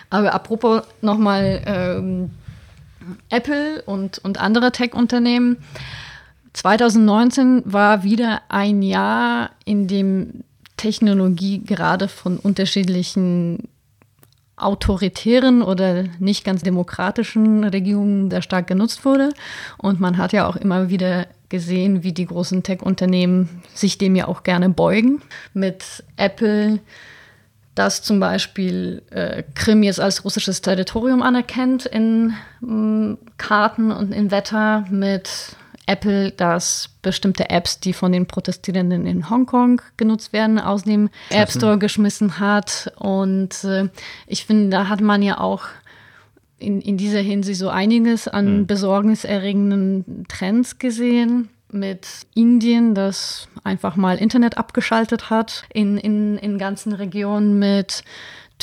[0.10, 2.30] Aber apropos nochmal ähm,
[3.30, 5.58] Apple und, und andere Tech-Unternehmen.
[6.54, 10.44] 2019 war wieder ein Jahr, in dem
[10.78, 13.70] Technologie gerade von unterschiedlichen
[14.56, 19.34] autoritären oder nicht ganz demokratischen Regierungen sehr stark genutzt wurde.
[19.78, 24.28] Und man hat ja auch immer wieder gesehen, wie die großen Tech-Unternehmen sich dem ja
[24.28, 25.22] auch gerne beugen.
[25.54, 26.80] Mit Apple,
[27.76, 32.34] das zum Beispiel äh, Krim jetzt als russisches Territorium anerkennt in
[32.64, 39.30] äh, Karten und in Wetter, mit Apple, das bestimmte Apps, die von den Protestierenden in
[39.30, 42.92] Hongkong genutzt werden, aus dem App Store geschmissen hat.
[42.98, 43.90] Und äh,
[44.26, 45.66] ich finde, da hat man ja auch
[46.64, 48.68] in, in dieser Hinsicht so einiges an mhm.
[48.68, 56.94] besorgniserregenden Trends gesehen mit Indien, das einfach mal Internet abgeschaltet hat in, in, in ganzen
[56.94, 58.04] Regionen, mit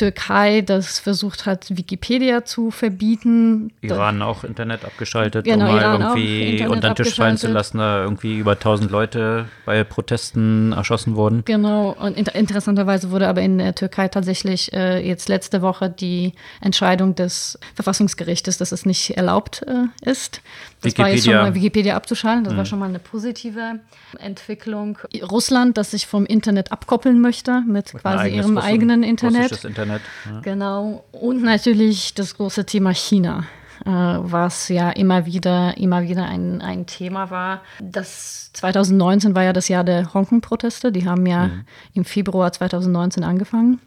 [0.00, 3.70] Türkei, das versucht hat, Wikipedia zu verbieten.
[3.82, 7.76] Iran auch Internet abgeschaltet, genau, um mal Iran irgendwie unter den Tisch fallen zu lassen,
[7.76, 11.44] da irgendwie über 1000 Leute bei Protesten erschossen wurden.
[11.44, 16.32] Genau, und inter interessanterweise wurde aber in der Türkei tatsächlich äh, jetzt letzte Woche die
[16.62, 20.40] Entscheidung des Verfassungsgerichtes, dass es nicht erlaubt äh, ist.
[20.80, 21.04] Das Wikipedia.
[21.04, 22.56] war jetzt schon mal Wikipedia abzuschalten, das mhm.
[22.56, 23.80] war schon mal eine positive
[24.18, 24.98] Entwicklung.
[25.30, 29.52] Russland, das sich vom Internet abkoppeln möchte mit, mit quasi ihrem eigenen Internet.
[29.52, 30.02] Internet Internet.
[30.26, 30.40] Ja.
[30.40, 31.04] Genau.
[31.12, 33.44] Und natürlich das große Thema China.
[33.84, 37.62] Äh, was ja immer wieder, immer wieder ein, ein Thema war.
[37.80, 40.92] Das 2019 war ja das Jahr der Hongkong-Proteste.
[40.92, 41.64] Die haben ja mhm.
[41.94, 43.80] im Februar 2019 angefangen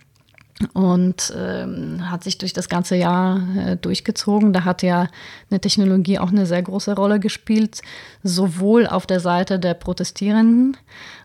[0.74, 4.54] und ähm, hat sich durch das ganze Jahr äh, durchgezogen.
[4.54, 5.08] Da hat ja
[5.50, 7.82] eine Technologie auch eine sehr große Rolle gespielt,
[8.24, 10.78] sowohl auf der Seite der Protestierenden,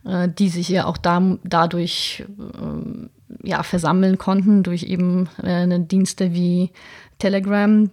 [0.04, 6.32] äh, die sich ja auch da, dadurch äh, ja, versammeln konnten durch eben äh, Dienste
[6.32, 6.70] wie
[7.18, 7.90] Telegram,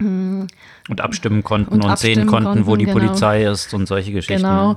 [0.00, 2.98] und abstimmen konnten und, und abstimmen sehen konnten, konnten, wo die genau.
[2.98, 4.42] Polizei ist und solche Geschichten.
[4.42, 4.76] Genau.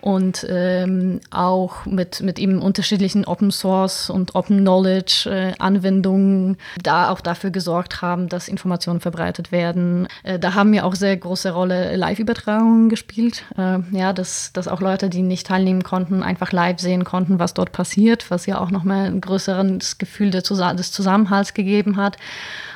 [0.00, 7.10] Und ähm, auch mit, mit eben unterschiedlichen Open Source und Open Knowledge äh, Anwendungen da
[7.10, 10.08] auch dafür gesorgt haben, dass Informationen verbreitet werden.
[10.22, 13.44] Äh, da haben ja auch sehr große Rolle Live-Übertragungen gespielt.
[13.58, 17.54] Äh, ja, dass, dass auch Leute, die nicht teilnehmen konnten, einfach live sehen konnten, was
[17.54, 20.44] dort passiert, was ja auch nochmal ein größeres Gefühl des
[20.92, 22.16] Zusammenhalts gegeben hat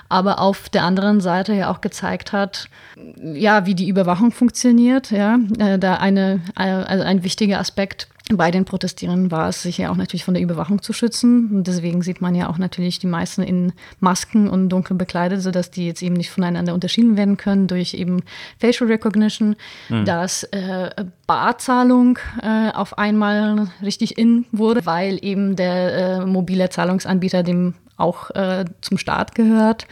[0.09, 2.69] aber auf der anderen Seite ja auch gezeigt hat,
[3.17, 5.11] ja, wie die Überwachung funktioniert.
[5.11, 9.77] Ja, äh, da eine, äh, also ein wichtiger Aspekt bei den Protestierenden war es, sich
[9.77, 11.51] ja auch natürlich von der Überwachung zu schützen.
[11.51, 15.71] Und deswegen sieht man ja auch natürlich die meisten in Masken und dunkel bekleidet, sodass
[15.71, 18.23] die jetzt eben nicht voneinander unterschieden werden können durch eben
[18.59, 19.57] Facial Recognition,
[19.91, 20.07] mhm.
[20.07, 27.43] dass äh, Barzahlung äh, auf einmal richtig in wurde, weil eben der äh, mobile Zahlungsanbieter
[27.43, 29.87] dem auch äh, zum Staat gehört.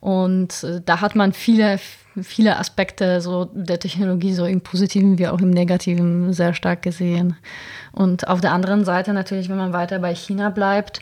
[0.00, 1.78] Und äh, da hat man viele,
[2.20, 7.36] viele Aspekte so der Technologie, so im Positiven wie auch im Negativen, sehr stark gesehen.
[7.92, 11.00] Und auf der anderen Seite natürlich, wenn man weiter bei China bleibt,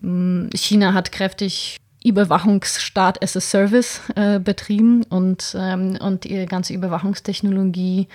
[0.00, 6.72] mm, China hat kräftig Überwachungsstaat as a Service äh, betrieben und, ähm, und ihre ganze
[6.72, 8.08] Überwachungstechnologie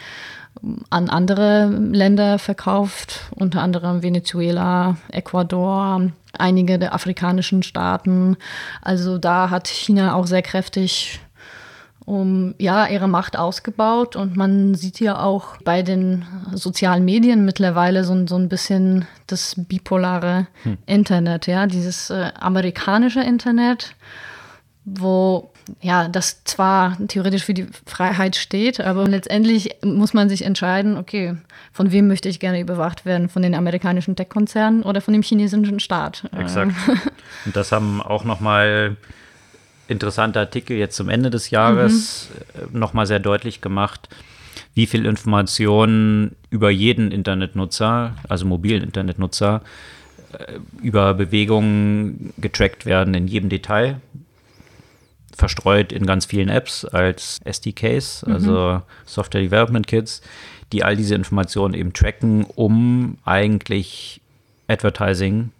[0.89, 6.09] an andere Länder verkauft, unter anderem Venezuela, Ecuador,
[6.39, 8.38] einige der afrikanischen Staaten.
[8.81, 11.19] Also da hat China auch sehr kräftig
[12.05, 16.23] um ja ihre Macht ausgebaut und man sieht ja auch bei den
[16.53, 20.77] sozialen Medien mittlerweile so, so ein bisschen das bipolare hm.
[20.86, 23.95] Internet, ja, dieses äh, amerikanische Internet,
[24.86, 25.49] wo
[25.82, 31.36] ja, das zwar theoretisch für die Freiheit steht, aber letztendlich muss man sich entscheiden, okay,
[31.72, 33.30] von wem möchte ich gerne überwacht werden?
[33.30, 36.24] Von den amerikanischen Tech-Konzernen oder von dem chinesischen Staat?
[36.38, 36.74] Exakt.
[37.45, 38.97] Und das haben auch nochmal
[39.88, 42.76] interessante Artikel jetzt zum Ende des Jahres mhm.
[42.76, 44.09] Äh, nochmal sehr deutlich gemacht,
[44.74, 49.61] wie viel Informationen über jeden Internetnutzer, also mobilen Internetnutzer,
[50.34, 54.01] äh, über Bewegungen getrackt werden in jedem Detail,
[55.36, 58.33] verstreut in ganz vielen Apps als SDKs, mhm.
[58.33, 60.21] also Software Development Kits,
[60.71, 64.21] die all diese Informationen eben tracken, um eigentlich
[64.67, 65.51] Advertising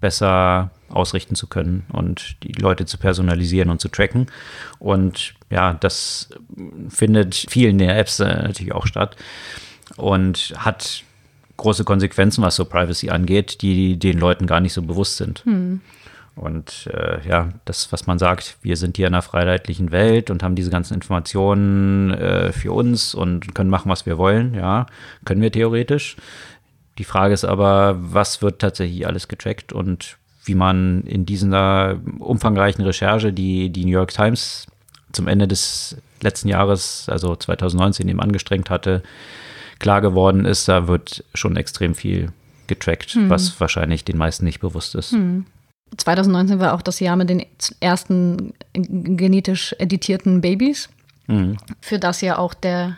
[0.00, 4.26] besser ausrichten zu können und die Leute zu personalisieren und zu tracken.
[4.78, 6.28] Und ja, das
[6.88, 9.16] findet vielen der Apps äh, natürlich auch statt
[9.96, 11.04] und hat
[11.56, 15.44] große Konsequenzen, was so Privacy angeht, die den Leuten gar nicht so bewusst sind.
[15.44, 15.80] Hm.
[16.34, 20.42] Und äh, ja, das, was man sagt, wir sind hier in einer freiheitlichen Welt und
[20.42, 24.54] haben diese ganzen Informationen äh, für uns und können machen, was wir wollen.
[24.54, 24.86] Ja,
[25.24, 26.16] können wir theoretisch.
[26.98, 32.84] Die Frage ist aber, was wird tatsächlich alles getrackt und wie man in dieser umfangreichen
[32.84, 34.66] Recherche, die die New York Times
[35.12, 39.02] zum Ende des letzten Jahres, also 2019, eben angestrengt hatte,
[39.78, 42.32] klar geworden ist, da wird schon extrem viel
[42.66, 43.28] getrackt, hm.
[43.28, 45.12] was wahrscheinlich den meisten nicht bewusst ist.
[45.12, 45.46] Hm.
[45.96, 47.44] 2019 war auch das Jahr mit den
[47.80, 50.88] ersten genetisch editierten Babys,
[51.26, 51.56] hm.
[51.80, 52.96] für das ja auch der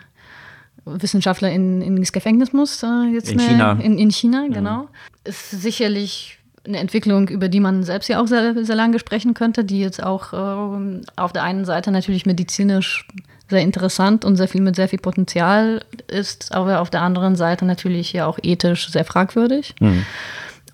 [0.85, 2.83] Wissenschaftler in, ins Gefängnis muss.
[2.83, 3.71] Äh, jetzt in, eine, China.
[3.81, 4.87] In, in China, genau.
[5.23, 9.63] Ist sicherlich eine Entwicklung, über die man selbst ja auch sehr, sehr lange sprechen könnte,
[9.63, 13.07] die jetzt auch äh, auf der einen Seite natürlich medizinisch
[13.49, 17.65] sehr interessant und sehr viel mit sehr viel Potenzial ist, aber auf der anderen Seite
[17.65, 19.75] natürlich ja auch ethisch sehr fragwürdig.
[19.79, 20.05] Mhm.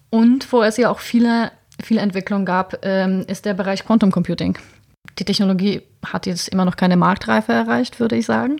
[0.09, 1.51] Und wo es ja auch viele,
[1.85, 4.57] viele Entwicklungen gab, ähm, ist der Bereich Quantum Computing.
[5.19, 8.57] Die Technologie hat jetzt immer noch keine Marktreife erreicht, würde ich sagen.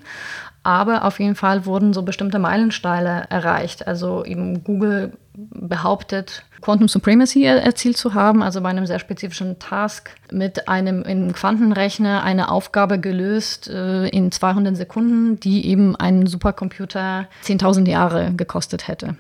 [0.64, 3.88] Aber auf jeden Fall wurden so bestimmte Meilensteine erreicht.
[3.88, 10.12] Also eben Google behauptet, Quantum Supremacy erzielt zu haben, also bei einem sehr spezifischen Task
[10.32, 17.28] mit einem im Quantenrechner eine Aufgabe gelöst äh, in 200 Sekunden, die eben einen Supercomputer
[17.44, 19.16] 10.000 Jahre gekostet hätte.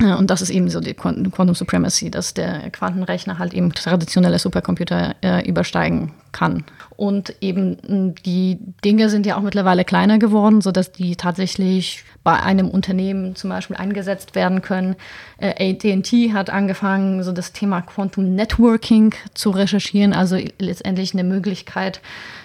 [0.00, 5.14] Und das ist eben so die Quantum Supremacy, dass der Quantenrechner halt eben traditionelle Supercomputer
[5.22, 6.64] äh, übersteigen kann.
[6.96, 12.68] Und eben die Dinge sind ja auch mittlerweile kleiner geworden, sodass die tatsächlich bei einem
[12.70, 14.96] Unternehmen zum Beispiel eingesetzt werden können.
[15.38, 22.00] Äh, AT&T hat angefangen, so das Thema Quantum Networking zu recherchieren, also letztendlich eine Möglichkeit,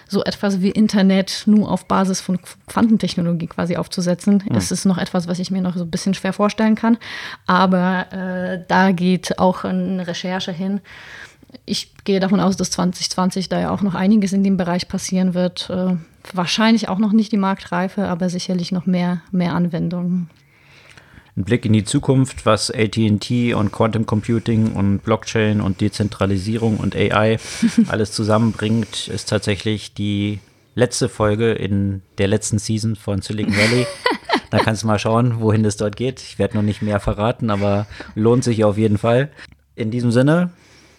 [0.06, 2.38] so etwas wie Internet nur auf Basis von
[2.68, 4.44] Quantentechnologie quasi aufzusetzen.
[4.46, 4.54] Mhm.
[4.54, 6.98] Das ist noch etwas, was ich mir noch so ein bisschen schwer vorstellen kann.
[7.46, 10.80] Aber äh, da geht auch eine Recherche hin.
[11.64, 15.34] Ich gehe davon aus, dass 2020 da ja auch noch einiges in dem Bereich passieren
[15.34, 15.70] wird.
[15.70, 15.96] Äh,
[16.32, 20.30] wahrscheinlich auch noch nicht die Marktreife, aber sicherlich noch mehr, mehr Anwendungen
[21.36, 26.94] ein Blick in die Zukunft, was ATT und Quantum Computing und Blockchain und Dezentralisierung und
[26.94, 27.38] AI
[27.88, 30.40] alles zusammenbringt, ist tatsächlich die
[30.74, 33.86] letzte Folge in der letzten Season von Silicon Valley.
[34.50, 36.20] da kannst du mal schauen, wohin es dort geht.
[36.20, 39.30] Ich werde noch nicht mehr verraten, aber lohnt sich auf jeden Fall.
[39.74, 40.50] In diesem Sinne,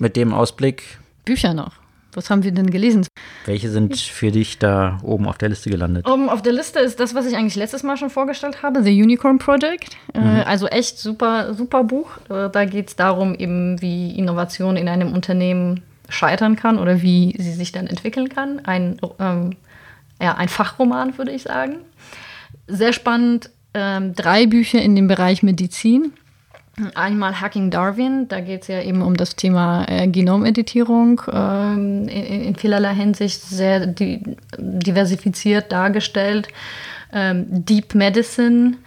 [0.03, 0.99] mit dem Ausblick.
[1.25, 1.71] Bücher noch.
[2.15, 3.07] Was haben wir denn gelesen?
[3.45, 6.07] Welche sind für dich da oben auf der Liste gelandet?
[6.07, 9.01] Oben auf der Liste ist das, was ich eigentlich letztes Mal schon vorgestellt habe, The
[9.01, 9.97] Unicorn Project.
[10.13, 10.43] Äh, mhm.
[10.45, 12.11] also echt super, super Buch.
[12.29, 17.35] Äh, da geht es darum, eben wie Innovation in einem Unternehmen scheitern kann oder wie
[17.39, 18.61] sie sich dann entwickeln kann.
[18.65, 19.55] Ein, ähm,
[20.21, 21.77] ja, ein Fachroman, würde ich sagen.
[22.67, 23.49] Sehr spannend.
[23.73, 26.13] Ähm, drei Bücher in dem Bereich Medizin.
[26.95, 32.41] Einmal Hacking Darwin, da geht es ja eben um das Thema äh, Genomeditierung, ähm, in,
[32.41, 34.23] in, vielerlei Hinsicht sehr di
[34.57, 36.47] diversifiziert dargestellt.
[37.11, 38.77] Ähm, Deep Medicine,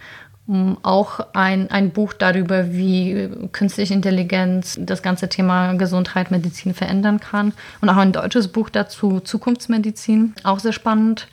[0.83, 7.53] auch ein, ein Buch darüber, wie künstliche Intelligenz das ganze Thema Gesundheit, Medizin verändern kann.
[7.79, 11.27] Und auch ein deutsches Buch dazu, Zukunftsmedizin, auch sehr spannend.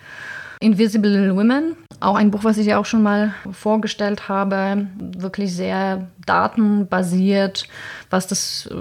[0.61, 6.09] Invisible Women, auch ein Buch, was ich ja auch schon mal vorgestellt habe, wirklich sehr
[6.26, 7.68] datenbasiert,
[8.11, 8.74] was das äh,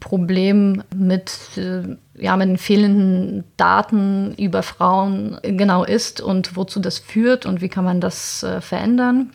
[0.00, 6.98] Problem mit, äh, ja, mit den fehlenden Daten über Frauen genau ist und wozu das
[6.98, 9.32] führt und wie kann man das äh, verändern.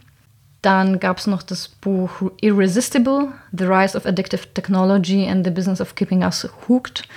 [0.61, 5.81] Dann gab es noch das Buch Irresistible, The Rise of Addictive Technology and the Business
[5.81, 7.07] of Keeping Us Hooked,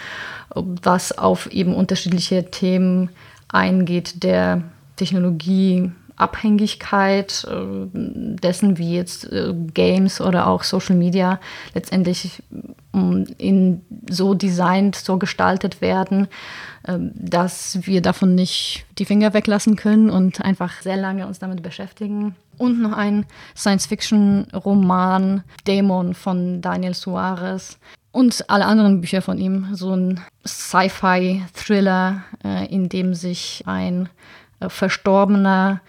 [0.55, 3.11] was auf eben unterschiedliche Themen
[3.49, 4.63] eingeht der
[4.97, 11.41] Technologieabhängigkeit äh, dessen, wie jetzt äh, Games oder auch Social Media
[11.75, 12.43] letztendlich
[12.93, 16.29] mm, in so designt, so gestaltet werden,
[16.85, 21.63] äh, dass wir davon nicht die Finger weglassen können und einfach sehr lange uns damit
[21.63, 22.37] beschäftigen.
[22.57, 23.27] Und noch ein
[23.57, 27.81] Science-Fiction-Roman, Dämon von Daniel Suarez,
[28.15, 29.75] und alle anderen Bücher von ihm.
[29.75, 34.09] So ein Sci-Fi-Thriller, äh, in dem sich ein
[34.61, 35.81] äh, verstorbener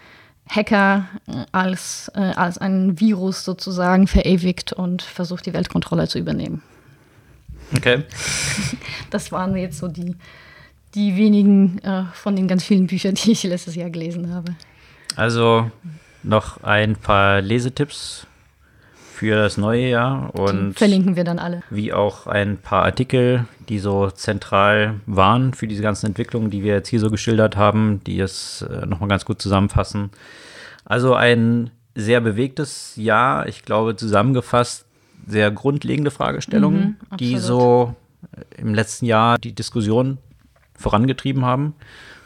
[0.48, 6.62] Hacker äh, als, äh, als ein Virus sozusagen verewigt und versucht, die Weltkontrolle zu übernehmen.
[7.76, 8.02] Okay.
[9.10, 10.16] Das waren jetzt so die,
[10.96, 14.56] die wenigen äh, von den ganz vielen Büchern, die ich letztes Jahr gelesen habe.
[15.14, 15.70] Also
[16.24, 18.26] noch ein paar Lesetipps
[19.16, 21.62] für das neue Jahr und die verlinken wir dann alle.
[21.70, 26.74] Wie auch ein paar Artikel, die so zentral waren für diese ganzen Entwicklungen, die wir
[26.74, 30.10] jetzt hier so geschildert haben, die es äh, nochmal ganz gut zusammenfassen.
[30.84, 34.84] Also ein sehr bewegtes Jahr, ich glaube zusammengefasst
[35.26, 37.94] sehr grundlegende Fragestellungen, mhm, die so
[38.32, 40.18] äh, im letzten Jahr die Diskussion
[40.78, 41.74] vorangetrieben haben.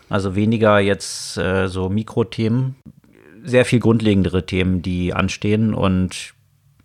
[0.08, 2.74] Also weniger jetzt äh, so Mikrothemen,
[3.44, 6.34] sehr viel grundlegendere Themen, die anstehen und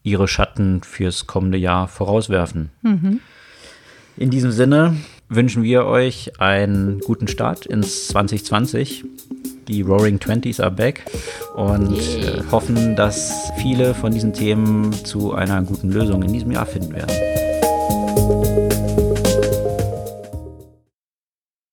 [0.05, 2.69] ihre Schatten fürs kommende Jahr vorauswerfen.
[2.83, 3.19] Mhm.
[4.15, 4.95] In diesem Sinne
[5.27, 9.03] wünschen wir euch einen guten Start ins 2020.
[9.67, 11.03] Die Roaring Twenties are back
[11.55, 16.67] und äh, hoffen, dass viele von diesen Themen zu einer guten Lösung in diesem Jahr
[16.67, 17.44] finden werden.